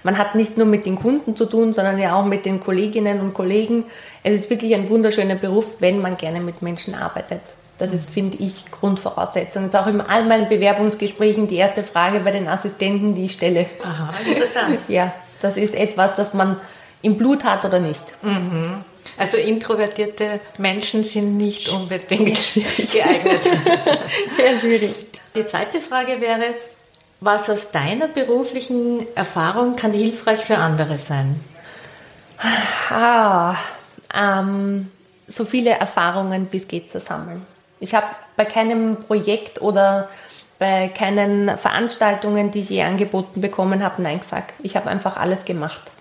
man 0.04 0.18
hat 0.18 0.36
nicht 0.36 0.58
nur 0.58 0.68
mit 0.68 0.86
den 0.86 0.96
Kunden 0.96 1.36
zu 1.36 1.46
tun, 1.46 1.74
sondern 1.74 1.98
ja 1.98 2.16
auch 2.16 2.26
mit 2.26 2.46
den 2.46 2.60
Kolleginnen 2.60 3.20
und 3.20 3.34
Kollegen. 3.34 3.86
Es 4.22 4.34
ist 4.34 4.50
wirklich 4.50 4.76
ein 4.76 4.90
wunderschöner 4.90 5.36
Beruf, 5.36 5.66
wenn 5.80 6.02
man 6.02 6.18
gerne 6.18 6.42
mit 6.42 6.62
Menschen 6.62 6.94
arbeitet. 6.94 7.42
Das 7.80 7.92
ist, 7.92 8.10
finde 8.12 8.38
ich, 8.38 8.70
Grundvoraussetzung. 8.70 9.64
Das 9.64 9.74
ist 9.74 9.80
auch 9.80 9.88
in 9.88 10.00
all 10.00 10.26
meinen 10.26 10.48
Bewerbungsgesprächen 10.48 11.48
die 11.48 11.56
erste 11.56 11.84
Frage 11.84 12.20
bei 12.20 12.32
den 12.32 12.48
Assistenten, 12.48 13.16
die 13.16 13.26
ich 13.26 13.34
stelle. 13.34 13.66
Aha, 13.84 14.14
interessant. 14.28 14.80
ja, 14.88 15.14
das 15.42 15.58
ist 15.58 15.76
etwas, 15.76 16.16
das 16.16 16.34
man 16.34 16.58
im 17.02 17.18
Blut 17.18 17.44
hat 17.44 17.66
oder 17.66 17.80
nicht. 17.80 18.02
Mhm. 18.22 18.84
Also 19.18 19.38
introvertierte 19.38 20.40
Menschen 20.58 21.04
sind 21.04 21.38
nicht 21.38 21.70
unbedingt 21.70 22.38
geeignet. 22.78 23.44
Sehr 24.38 24.60
schwierig. 24.60 24.96
Die 25.36 25.46
zweite 25.46 25.82
Frage 25.82 26.22
wäre, 26.22 26.54
Was 27.26 27.50
aus 27.50 27.72
deiner 27.72 28.10
beruflichen 28.10 29.06
Erfahrung 29.16 29.78
kann 29.78 29.94
hilfreich 29.94 30.42
für 30.42 30.58
andere 30.58 30.98
sein? 30.98 31.40
Ah, 32.90 33.56
ähm, 34.14 34.92
so 35.26 35.46
viele 35.46 35.70
Erfahrungen, 35.70 36.48
bis 36.48 36.68
geht 36.68 36.92
zu 36.92 37.00
sammeln. 37.00 37.46
Ich 37.80 37.96
habe 37.96 38.08
bei 38.36 38.44
keinem 38.44 38.98
Projekt 38.98 39.62
oder 39.62 40.10
bei 40.60 40.90
keinen 40.90 41.58
Veranstaltungen, 41.58 42.52
die 42.52 42.60
ich 42.60 42.70
je 42.70 42.84
angeboten 42.84 43.40
bekommen 43.40 43.86
habe, 43.86 44.02
Nein 44.02 44.20
gesagt. 44.20 44.54
Ich 44.62 44.76
habe 44.76 44.90
einfach 44.90 45.16
alles 45.16 45.46
gemacht. 45.46 45.92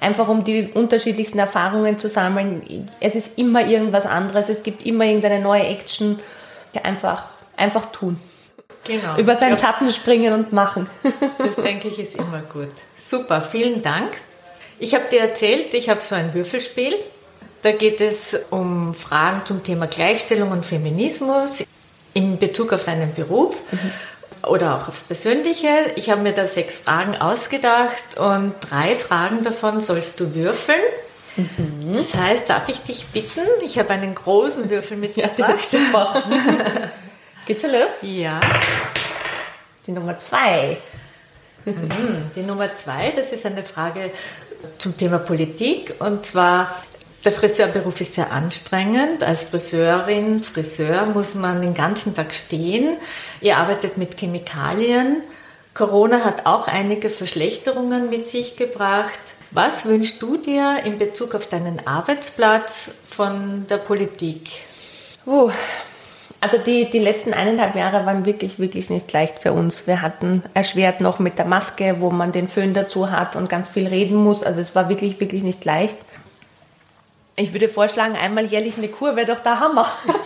Einfach 0.00 0.28
um 0.28 0.44
die 0.44 0.70
unterschiedlichsten 0.72 1.40
Erfahrungen 1.40 1.98
zu 1.98 2.08
sammeln. 2.08 2.88
Es 3.00 3.16
ist 3.16 3.36
immer 3.36 3.66
irgendwas 3.66 4.06
anderes, 4.06 4.48
es 4.48 4.62
gibt 4.62 4.86
immer 4.86 5.06
irgendeine 5.06 5.40
neue 5.40 5.66
Action. 5.66 6.20
Einfach, 6.84 7.24
einfach 7.56 7.86
tun. 7.86 8.20
Genau. 8.84 9.16
Über 9.16 9.36
seinen 9.36 9.56
Schatten 9.58 9.92
springen 9.92 10.32
und 10.32 10.52
machen. 10.52 10.88
Das 11.38 11.56
denke 11.56 11.88
ich 11.88 11.98
ist 11.98 12.16
immer 12.16 12.40
gut. 12.52 12.70
Super, 12.96 13.42
vielen 13.42 13.82
Dank. 13.82 14.12
Ich 14.78 14.94
habe 14.94 15.04
dir 15.10 15.20
erzählt, 15.20 15.74
ich 15.74 15.88
habe 15.88 16.00
so 16.00 16.14
ein 16.14 16.34
Würfelspiel. 16.34 16.94
Da 17.62 17.72
geht 17.72 18.00
es 18.00 18.36
um 18.50 18.94
Fragen 18.94 19.42
zum 19.44 19.62
Thema 19.62 19.86
Gleichstellung 19.86 20.50
und 20.50 20.66
Feminismus 20.66 21.62
in 22.14 22.38
Bezug 22.38 22.72
auf 22.72 22.84
deinen 22.84 23.14
Beruf 23.14 23.56
mhm. 23.70 24.48
oder 24.48 24.76
auch 24.76 24.88
aufs 24.88 25.02
Persönliche. 25.02 25.68
Ich 25.94 26.10
habe 26.10 26.22
mir 26.22 26.32
da 26.32 26.46
sechs 26.46 26.78
Fragen 26.78 27.16
ausgedacht 27.16 28.18
und 28.18 28.54
drei 28.60 28.96
Fragen 28.96 29.44
davon 29.44 29.80
sollst 29.80 30.18
du 30.18 30.34
würfeln. 30.34 30.80
Mhm. 31.36 31.94
Das 31.94 32.14
heißt, 32.14 32.50
darf 32.50 32.68
ich 32.68 32.80
dich 32.80 33.06
bitten? 33.06 33.40
Ich 33.64 33.78
habe 33.78 33.90
einen 33.90 34.14
großen 34.14 34.68
Würfel 34.68 34.96
mitgebracht. 34.96 35.38
Ja, 35.38 35.56
super. 35.56 36.24
Geht's 37.44 37.64
los? 37.64 37.90
Ja. 38.02 38.40
Die 39.86 39.90
Nummer 39.90 40.16
zwei. 40.16 40.76
Mhm. 41.64 42.30
Die 42.36 42.42
Nummer 42.42 42.74
zwei, 42.76 43.12
das 43.14 43.32
ist 43.32 43.44
eine 43.46 43.64
Frage 43.64 44.12
zum 44.78 44.96
Thema 44.96 45.18
Politik. 45.18 45.94
Und 45.98 46.24
zwar, 46.24 46.72
der 47.24 47.32
Friseurberuf 47.32 48.00
ist 48.00 48.14
sehr 48.14 48.30
anstrengend. 48.30 49.24
Als 49.24 49.42
Friseurin, 49.42 50.42
Friseur 50.42 51.06
muss 51.06 51.34
man 51.34 51.60
den 51.60 51.74
ganzen 51.74 52.14
Tag 52.14 52.32
stehen. 52.32 52.96
Ihr 53.40 53.56
arbeitet 53.56 53.98
mit 53.98 54.16
Chemikalien. 54.16 55.22
Corona 55.74 56.24
hat 56.24 56.46
auch 56.46 56.68
einige 56.68 57.10
Verschlechterungen 57.10 58.08
mit 58.08 58.28
sich 58.28 58.56
gebracht. 58.56 59.18
Was 59.50 59.84
wünschst 59.84 60.22
du 60.22 60.36
dir 60.36 60.80
in 60.84 60.98
Bezug 60.98 61.34
auf 61.34 61.48
deinen 61.48 61.86
Arbeitsplatz 61.86 62.90
von 63.10 63.66
der 63.68 63.78
Politik? 63.78 64.48
Uh, 65.26 65.50
also 66.42 66.58
die, 66.58 66.90
die 66.90 66.98
letzten 66.98 67.34
eineinhalb 67.34 67.76
Jahre 67.76 68.04
waren 68.04 68.26
wirklich, 68.26 68.58
wirklich 68.58 68.90
nicht 68.90 69.12
leicht 69.12 69.38
für 69.38 69.52
uns. 69.52 69.86
Wir 69.86 70.02
hatten 70.02 70.42
erschwert 70.54 71.00
noch 71.00 71.20
mit 71.20 71.38
der 71.38 71.44
Maske, 71.44 72.00
wo 72.00 72.10
man 72.10 72.32
den 72.32 72.48
Föhn 72.48 72.74
dazu 72.74 73.12
hat 73.12 73.36
und 73.36 73.48
ganz 73.48 73.68
viel 73.68 73.86
reden 73.86 74.16
muss. 74.16 74.42
Also 74.42 74.60
es 74.60 74.74
war 74.74 74.88
wirklich, 74.88 75.20
wirklich 75.20 75.44
nicht 75.44 75.64
leicht. 75.64 75.96
Ich 77.36 77.52
würde 77.52 77.68
vorschlagen, 77.68 78.16
einmal 78.16 78.44
jährlich 78.44 78.76
eine 78.76 78.88
Kur 78.88 79.14
wäre 79.14 79.26
doch 79.26 79.38
der 79.40 79.60
Hammer. 79.60 79.88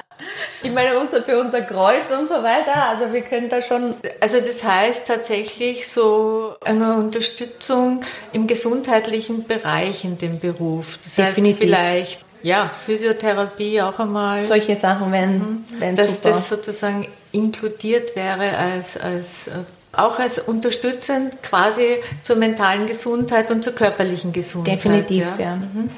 Ich 0.63 0.73
meine, 0.73 0.99
unser, 0.99 1.23
für 1.23 1.39
unser 1.39 1.61
Kreuz 1.61 2.11
und 2.11 2.27
so 2.27 2.43
weiter, 2.43 2.89
also 2.89 3.13
wir 3.13 3.21
können 3.21 3.51
da 3.51 3.61
schon. 3.61 3.95
Also 4.19 4.41
das 4.41 4.65
heißt 4.65 5.07
tatsächlich 5.07 5.87
so 5.87 6.55
eine 6.65 6.95
Unterstützung 6.95 8.01
im 8.33 8.47
gesundheitlichen 8.47 9.45
Bereich 9.45 10.05
in 10.05 10.17
dem 10.17 10.41
Beruf. 10.41 10.99
Das 11.05 11.15
Definitiv. 11.15 11.61
heißt 11.61 11.63
vielleicht 11.63 12.26
ja, 12.47 12.69
Physiotherapie 12.69 13.83
auch 13.83 13.99
einmal. 13.99 14.41
Solche 14.45 14.77
Sachen 14.77 15.11
wären, 15.11 15.39
mhm. 15.39 15.65
wären 15.81 15.97
Dass 15.97 16.15
super. 16.15 16.31
das 16.31 16.49
sozusagen 16.49 17.09
inkludiert 17.33 18.15
wäre 18.15 18.57
als, 18.57 18.97
als 18.97 19.49
äh, 19.49 19.51
auch 19.91 20.21
als 20.21 20.39
unterstützend 20.39 21.43
quasi 21.43 21.97
zur 22.23 22.37
mentalen 22.37 22.87
Gesundheit 22.87 23.51
und 23.51 23.65
zur 23.65 23.75
körperlichen 23.75 24.33
Gesundheit. 24.33 24.77
Definitiv, 24.77 25.27
ja. 25.39 25.45
Ja, 25.45 25.57
mhm. 25.57 25.91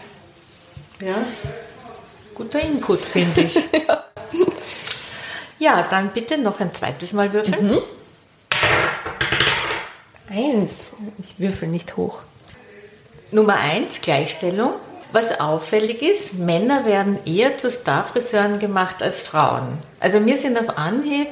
ja. 1.00 1.16
guter 2.34 2.60
Input, 2.60 3.00
finde 3.00 3.42
ich. 3.42 3.54
ja. 3.86 4.04
ja. 5.58 5.86
dann 5.90 6.08
bitte 6.08 6.38
noch 6.38 6.60
ein 6.60 6.72
zweites 6.72 7.12
Mal 7.12 7.30
würfeln. 7.30 7.72
Mhm. 7.72 7.82
Eins. 10.30 10.72
Ich 11.18 11.38
würfel 11.38 11.68
nicht 11.68 11.98
hoch. 11.98 12.20
Nummer 13.32 13.56
eins, 13.56 14.00
Gleichstellung. 14.00 14.72
Was 15.12 15.40
auffällig 15.40 16.02
ist, 16.02 16.34
Männer 16.34 16.84
werden 16.84 17.18
eher 17.24 17.56
zu 17.56 17.70
Starfriseuren 17.70 18.58
gemacht 18.58 19.02
als 19.02 19.22
Frauen. 19.22 19.78
Also 20.00 20.20
mir 20.20 20.36
sind 20.36 20.58
auf 20.58 20.76
Anhieb 20.76 21.28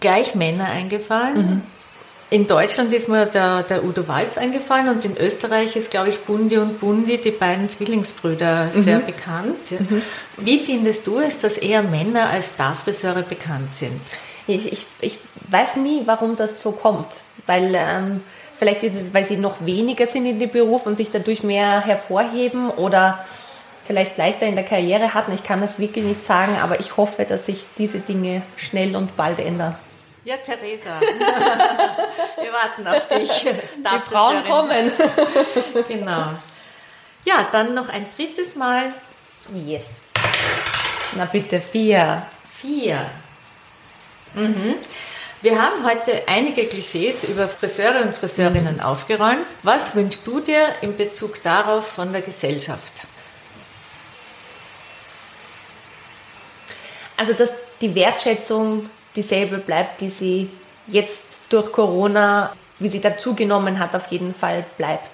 gleich 0.00 0.34
Männer 0.34 0.66
eingefallen. 0.66 1.36
Mhm. 1.36 1.62
In 2.30 2.46
Deutschland 2.46 2.94
ist 2.94 3.10
mir 3.10 3.26
der, 3.26 3.62
der, 3.62 3.84
Udo 3.84 4.08
Walz 4.08 4.38
eingefallen 4.38 4.88
und 4.88 5.04
in 5.04 5.18
Österreich 5.18 5.76
ist, 5.76 5.90
glaube 5.90 6.08
ich, 6.08 6.20
Bundi 6.20 6.56
und 6.56 6.80
Bundi, 6.80 7.18
die 7.18 7.30
beiden 7.30 7.68
Zwillingsbrüder, 7.68 8.70
mhm. 8.74 8.82
sehr 8.82 8.98
bekannt. 9.00 9.70
Mhm. 9.70 10.00
Wie 10.38 10.58
findest 10.58 11.06
du 11.06 11.18
es, 11.18 11.36
dass 11.36 11.58
eher 11.58 11.82
Männer 11.82 12.30
als 12.30 12.52
Starfriseure 12.54 13.22
bekannt 13.22 13.74
sind? 13.74 14.00
Ich, 14.46 14.72
ich, 14.72 14.86
ich 15.02 15.18
weiß 15.50 15.76
nie, 15.76 16.02
warum 16.06 16.36
das 16.36 16.62
so 16.62 16.72
kommt, 16.72 17.08
weil 17.46 17.74
ähm, 17.74 18.22
Vielleicht 18.56 18.82
ist 18.82 18.96
es, 18.96 19.12
weil 19.14 19.24
sie 19.24 19.36
noch 19.36 19.64
weniger 19.64 20.06
sind 20.06 20.26
in 20.26 20.38
dem 20.38 20.50
Beruf 20.50 20.86
und 20.86 20.96
sich 20.96 21.10
dadurch 21.10 21.42
mehr 21.42 21.84
hervorheben 21.84 22.70
oder 22.70 23.24
vielleicht 23.84 24.16
leichter 24.16 24.46
in 24.46 24.54
der 24.54 24.64
Karriere 24.64 25.14
hatten. 25.14 25.32
Ich 25.32 25.42
kann 25.42 25.60
das 25.60 25.78
wirklich 25.78 26.04
nicht 26.04 26.24
sagen, 26.24 26.56
aber 26.60 26.80
ich 26.80 26.96
hoffe, 26.96 27.24
dass 27.24 27.46
sich 27.46 27.64
diese 27.78 27.98
Dinge 28.00 28.42
schnell 28.56 28.94
und 28.94 29.16
bald 29.16 29.40
ändern. 29.40 29.76
Ja, 30.24 30.36
Theresa, 30.36 31.00
wir 31.00 32.52
warten 32.52 32.86
auf 32.86 33.08
dich. 33.08 33.44
Die 33.44 33.98
Frauen 34.08 34.44
kommen. 34.44 34.92
genau. 35.88 36.26
Ja, 37.24 37.48
dann 37.50 37.74
noch 37.74 37.88
ein 37.88 38.06
drittes 38.16 38.54
Mal. 38.54 38.92
Yes. 39.52 39.84
Na 41.16 41.24
bitte, 41.24 41.60
vier. 41.60 42.22
Vier. 42.50 43.10
Mhm. 44.34 44.76
Wir 45.42 45.60
haben 45.60 45.84
heute 45.84 46.22
einige 46.28 46.66
Klischees 46.66 47.24
über 47.24 47.48
Friseure 47.48 48.02
und 48.02 48.14
Friseurinnen 48.14 48.80
aufgeräumt. 48.80 49.44
Was 49.64 49.92
wünschst 49.96 50.24
du 50.24 50.38
dir 50.38 50.68
in 50.82 50.96
Bezug 50.96 51.42
darauf 51.42 51.84
von 51.84 52.12
der 52.12 52.22
Gesellschaft? 52.22 53.02
Also, 57.16 57.32
dass 57.32 57.50
die 57.80 57.92
Wertschätzung 57.92 58.88
dieselbe 59.16 59.58
bleibt, 59.58 60.00
die 60.00 60.10
sie 60.10 60.48
jetzt 60.86 61.24
durch 61.48 61.72
Corona, 61.72 62.52
wie 62.78 62.88
sie 62.88 63.00
dazugenommen 63.00 63.80
hat, 63.80 63.96
auf 63.96 64.06
jeden 64.12 64.34
Fall 64.34 64.64
bleibt. 64.78 65.10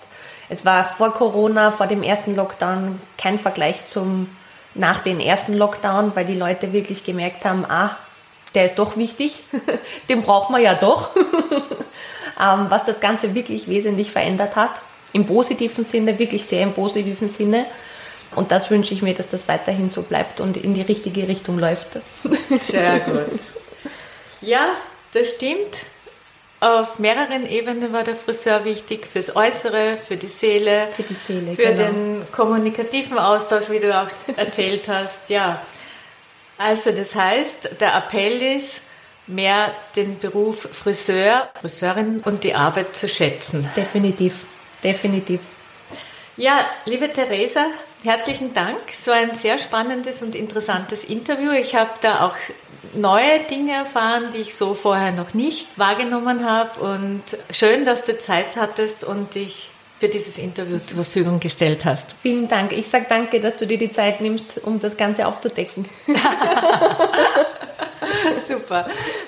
Es 0.51 0.67
war 0.67 0.85
vor 0.85 1.15
Corona, 1.15 1.73
vor 1.73 1.87
dem 1.87 2.03
ersten 2.03 2.37
Lockdown, 2.37 3.01
kein 3.17 3.39
Vergleich 3.39 3.87
zum 3.87 4.29
nach 4.75 4.99
dem 4.99 5.21
ersten 5.21 5.55
Lockdown, 5.55 6.15
weil 6.15 6.27
die 6.27 6.35
Leute 6.35 6.75
wirklich 6.75 7.03
gemerkt 7.03 7.47
haben, 7.47 7.65
ah, 7.65 7.97
der 8.55 8.67
ist 8.67 8.79
doch 8.79 8.97
wichtig, 8.97 9.41
den 10.09 10.23
braucht 10.23 10.51
man 10.51 10.63
ja 10.63 10.75
doch, 10.75 11.11
ähm, 12.41 12.67
was 12.69 12.85
das 12.85 13.01
Ganze 13.01 13.35
wirklich 13.35 13.69
wesentlich 13.69 14.11
verändert 14.11 14.57
hat. 14.57 14.73
Im 15.13 15.27
positiven 15.27 15.85
Sinne, 15.85 16.19
wirklich 16.19 16.47
sehr 16.47 16.63
im 16.63 16.75
positiven 16.75 17.29
Sinne. 17.29 17.67
Und 18.35 18.53
das 18.53 18.71
wünsche 18.71 18.93
ich 18.93 19.03
mir, 19.03 19.15
dass 19.15 19.29
das 19.29 19.49
weiterhin 19.49 19.89
so 19.89 20.03
bleibt 20.03 20.41
und 20.41 20.57
in 20.57 20.75
die 20.75 20.83
richtige 20.83 21.27
Richtung 21.27 21.59
läuft. 21.59 21.99
Sehr 22.61 23.01
gut. 23.01 23.41
Ja, 24.43 24.69
das 25.13 25.31
stimmt. 25.31 25.87
Auf 26.61 26.99
mehreren 26.99 27.49
Ebenen 27.49 27.93
war 27.93 28.03
der 28.03 28.17
Friseur 28.17 28.65
wichtig 28.65 29.07
fürs 29.07 29.35
Äußere, 29.35 29.97
für 29.97 30.17
die 30.17 30.29
Seele, 30.29 30.89
für, 30.95 31.05
die 31.05 31.15
Seele, 31.15 31.53
für 31.53 31.63
genau. 31.63 31.91
den 31.91 32.27
kommunikativen 32.33 33.17
Austausch, 33.17 33.71
wie 33.71 33.79
du 33.79 33.97
auch 33.97 34.09
erzählt 34.37 34.89
hast. 34.89 35.31
Ja, 35.31 35.63
also 36.59 36.91
das 36.93 37.15
heißt, 37.15 37.81
der 37.81 37.95
Appell 37.95 38.43
ist, 38.57 38.83
mehr 39.27 39.73
den 39.95 40.19
Beruf 40.19 40.69
Friseur, 40.73 41.49
Friseurin 41.61 42.21
und 42.25 42.45
die 42.45 42.55
Arbeit 42.55 42.97
zu 42.97 43.09
schätzen. 43.09 43.69
Definitiv, 43.77 44.47
definitiv. 44.83 45.41
Ja, 46.37 46.61
liebe 46.85 47.13
Theresa, 47.13 47.67
herzlichen 48.05 48.55
Dank. 48.55 48.79
So 49.01 49.11
ein 49.11 49.35
sehr 49.35 49.59
spannendes 49.59 50.23
und 50.23 50.35
interessantes 50.35 51.05
Interview. 51.05 51.51
Ich 51.53 51.75
habe 51.75 51.91
da 52.01 52.27
auch 52.27 52.37
neue 52.95 53.41
Dinge 53.41 53.75
erfahren, 53.75 54.31
die 54.33 54.39
ich 54.39 54.55
so 54.55 54.75
vorher 54.75 55.13
noch 55.13 55.35
nicht 55.35 55.67
wahrgenommen 55.77 56.49
habe. 56.49 56.81
Und 56.81 57.23
schön, 57.51 57.85
dass 57.85 58.03
du 58.03 58.17
Zeit 58.19 58.57
hattest 58.57 59.05
und 59.05 59.35
dich 59.35 59.69
für 59.99 60.09
dieses 60.09 60.39
Interview 60.39 60.79
zur 60.79 61.05
Verfügung 61.05 61.41
gestellt 61.41 61.85
hast. 61.85 62.15
Vielen 62.23 62.49
Dank. 62.49 62.73
Ich 62.73 62.87
sage 62.87 63.07
danke, 63.09 63.41
dass 63.41 63.57
du 63.57 63.67
dir 63.67 63.79
die 63.79 63.91
Zeit 63.91 64.21
nimmst, 64.21 64.63
um 64.65 64.79
das 64.81 64.97
Ganze 64.97 65.27
aufzudecken. 65.27 65.87
Super, 68.49 68.87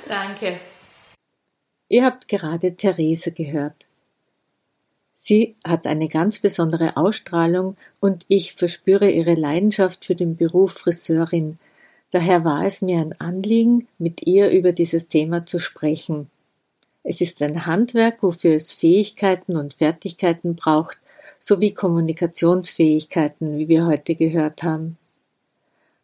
danke. 0.08 0.60
Ihr 1.88 2.04
habt 2.04 2.28
gerade 2.28 2.76
Therese 2.76 3.32
gehört. 3.32 3.74
Sie 5.18 5.56
hat 5.64 5.86
eine 5.86 6.08
ganz 6.08 6.38
besondere 6.38 6.96
Ausstrahlung 6.96 7.76
und 8.00 8.24
ich 8.28 8.54
verspüre 8.54 9.10
ihre 9.10 9.34
Leidenschaft 9.34 10.04
für 10.04 10.14
den 10.14 10.36
Beruf 10.36 10.72
Friseurin. 10.72 11.58
Daher 12.10 12.44
war 12.44 12.64
es 12.64 12.80
mir 12.80 13.00
ein 13.00 13.20
Anliegen, 13.20 13.86
mit 13.98 14.26
ihr 14.26 14.50
über 14.50 14.72
dieses 14.72 15.08
Thema 15.08 15.44
zu 15.46 15.58
sprechen. 15.58 16.30
Es 17.02 17.20
ist 17.20 17.40
ein 17.42 17.66
Handwerk, 17.66 18.22
wofür 18.22 18.54
es 18.54 18.72
Fähigkeiten 18.72 19.56
und 19.56 19.74
Fertigkeiten 19.74 20.54
braucht, 20.54 20.98
sowie 21.38 21.72
Kommunikationsfähigkeiten, 21.72 23.58
wie 23.58 23.68
wir 23.68 23.86
heute 23.86 24.14
gehört 24.14 24.62
haben. 24.62 24.98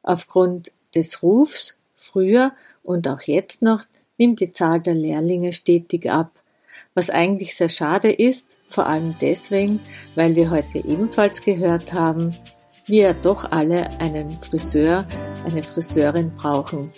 Aufgrund 0.03 0.73
des 0.95 1.23
Rufs 1.23 1.79
früher 1.97 2.53
und 2.83 3.07
auch 3.09 3.23
jetzt 3.23 3.61
noch 3.63 3.83
nimmt 4.17 4.41
die 4.41 4.51
Zahl 4.51 4.81
der 4.81 4.95
Lehrlinge 4.95 5.53
stetig 5.53 6.11
ab, 6.11 6.31
was 6.95 7.11
eigentlich 7.11 7.55
sehr 7.55 7.69
schade 7.69 8.11
ist, 8.11 8.59
vor 8.71 8.87
allem 8.87 9.17
deswegen, 9.21 9.81
weil 10.15 10.35
wir 10.35 10.51
heute 10.51 10.79
ebenfalls 10.79 11.43
gehört 11.43 11.93
haben, 11.93 12.35
wir 12.87 13.13
doch 13.13 13.51
alle 13.51 13.91
einen 14.01 14.31
Friseur, 14.43 15.07
eine 15.45 15.63
Friseurin 15.63 16.33
brauchen. 16.35 16.91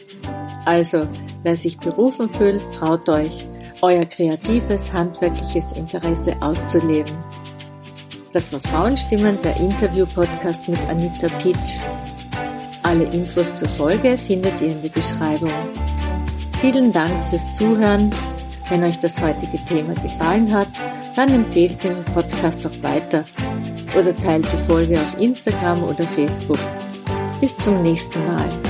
Also, 0.64 1.08
wer 1.42 1.56
sich 1.56 1.78
berufen 1.78 2.28
fühlt, 2.28 2.62
traut 2.72 3.08
euch, 3.08 3.46
euer 3.82 4.04
kreatives, 4.04 4.92
handwerkliches 4.92 5.72
Interesse 5.72 6.36
auszuleben. 6.40 7.16
Das 8.32 8.52
war 8.52 8.60
Frauenstimmen, 8.60 9.38
der 9.42 9.56
Interview-Podcast 9.56 10.68
mit 10.68 10.80
Anita 10.88 11.28
Pitsch. 11.40 11.80
Alle 12.82 13.04
Infos 13.04 13.54
zur 13.54 13.68
Folge 13.68 14.16
findet 14.16 14.60
ihr 14.60 14.68
in 14.68 14.82
der 14.82 14.90
Beschreibung. 14.90 15.52
Vielen 16.60 16.92
Dank 16.92 17.12
fürs 17.30 17.52
Zuhören. 17.54 18.10
Wenn 18.68 18.82
euch 18.82 18.98
das 18.98 19.20
heutige 19.20 19.64
Thema 19.64 19.94
gefallen 19.94 20.52
hat, 20.52 20.68
dann 21.16 21.32
empfehlt 21.32 21.82
den 21.82 22.04
Podcast 22.04 22.66
auch 22.66 22.82
weiter 22.82 23.24
oder 23.98 24.14
teilt 24.14 24.46
die 24.52 24.66
Folge 24.66 25.00
auf 25.00 25.18
Instagram 25.18 25.82
oder 25.84 26.04
Facebook. 26.04 26.58
Bis 27.40 27.56
zum 27.56 27.82
nächsten 27.82 28.24
Mal. 28.26 28.67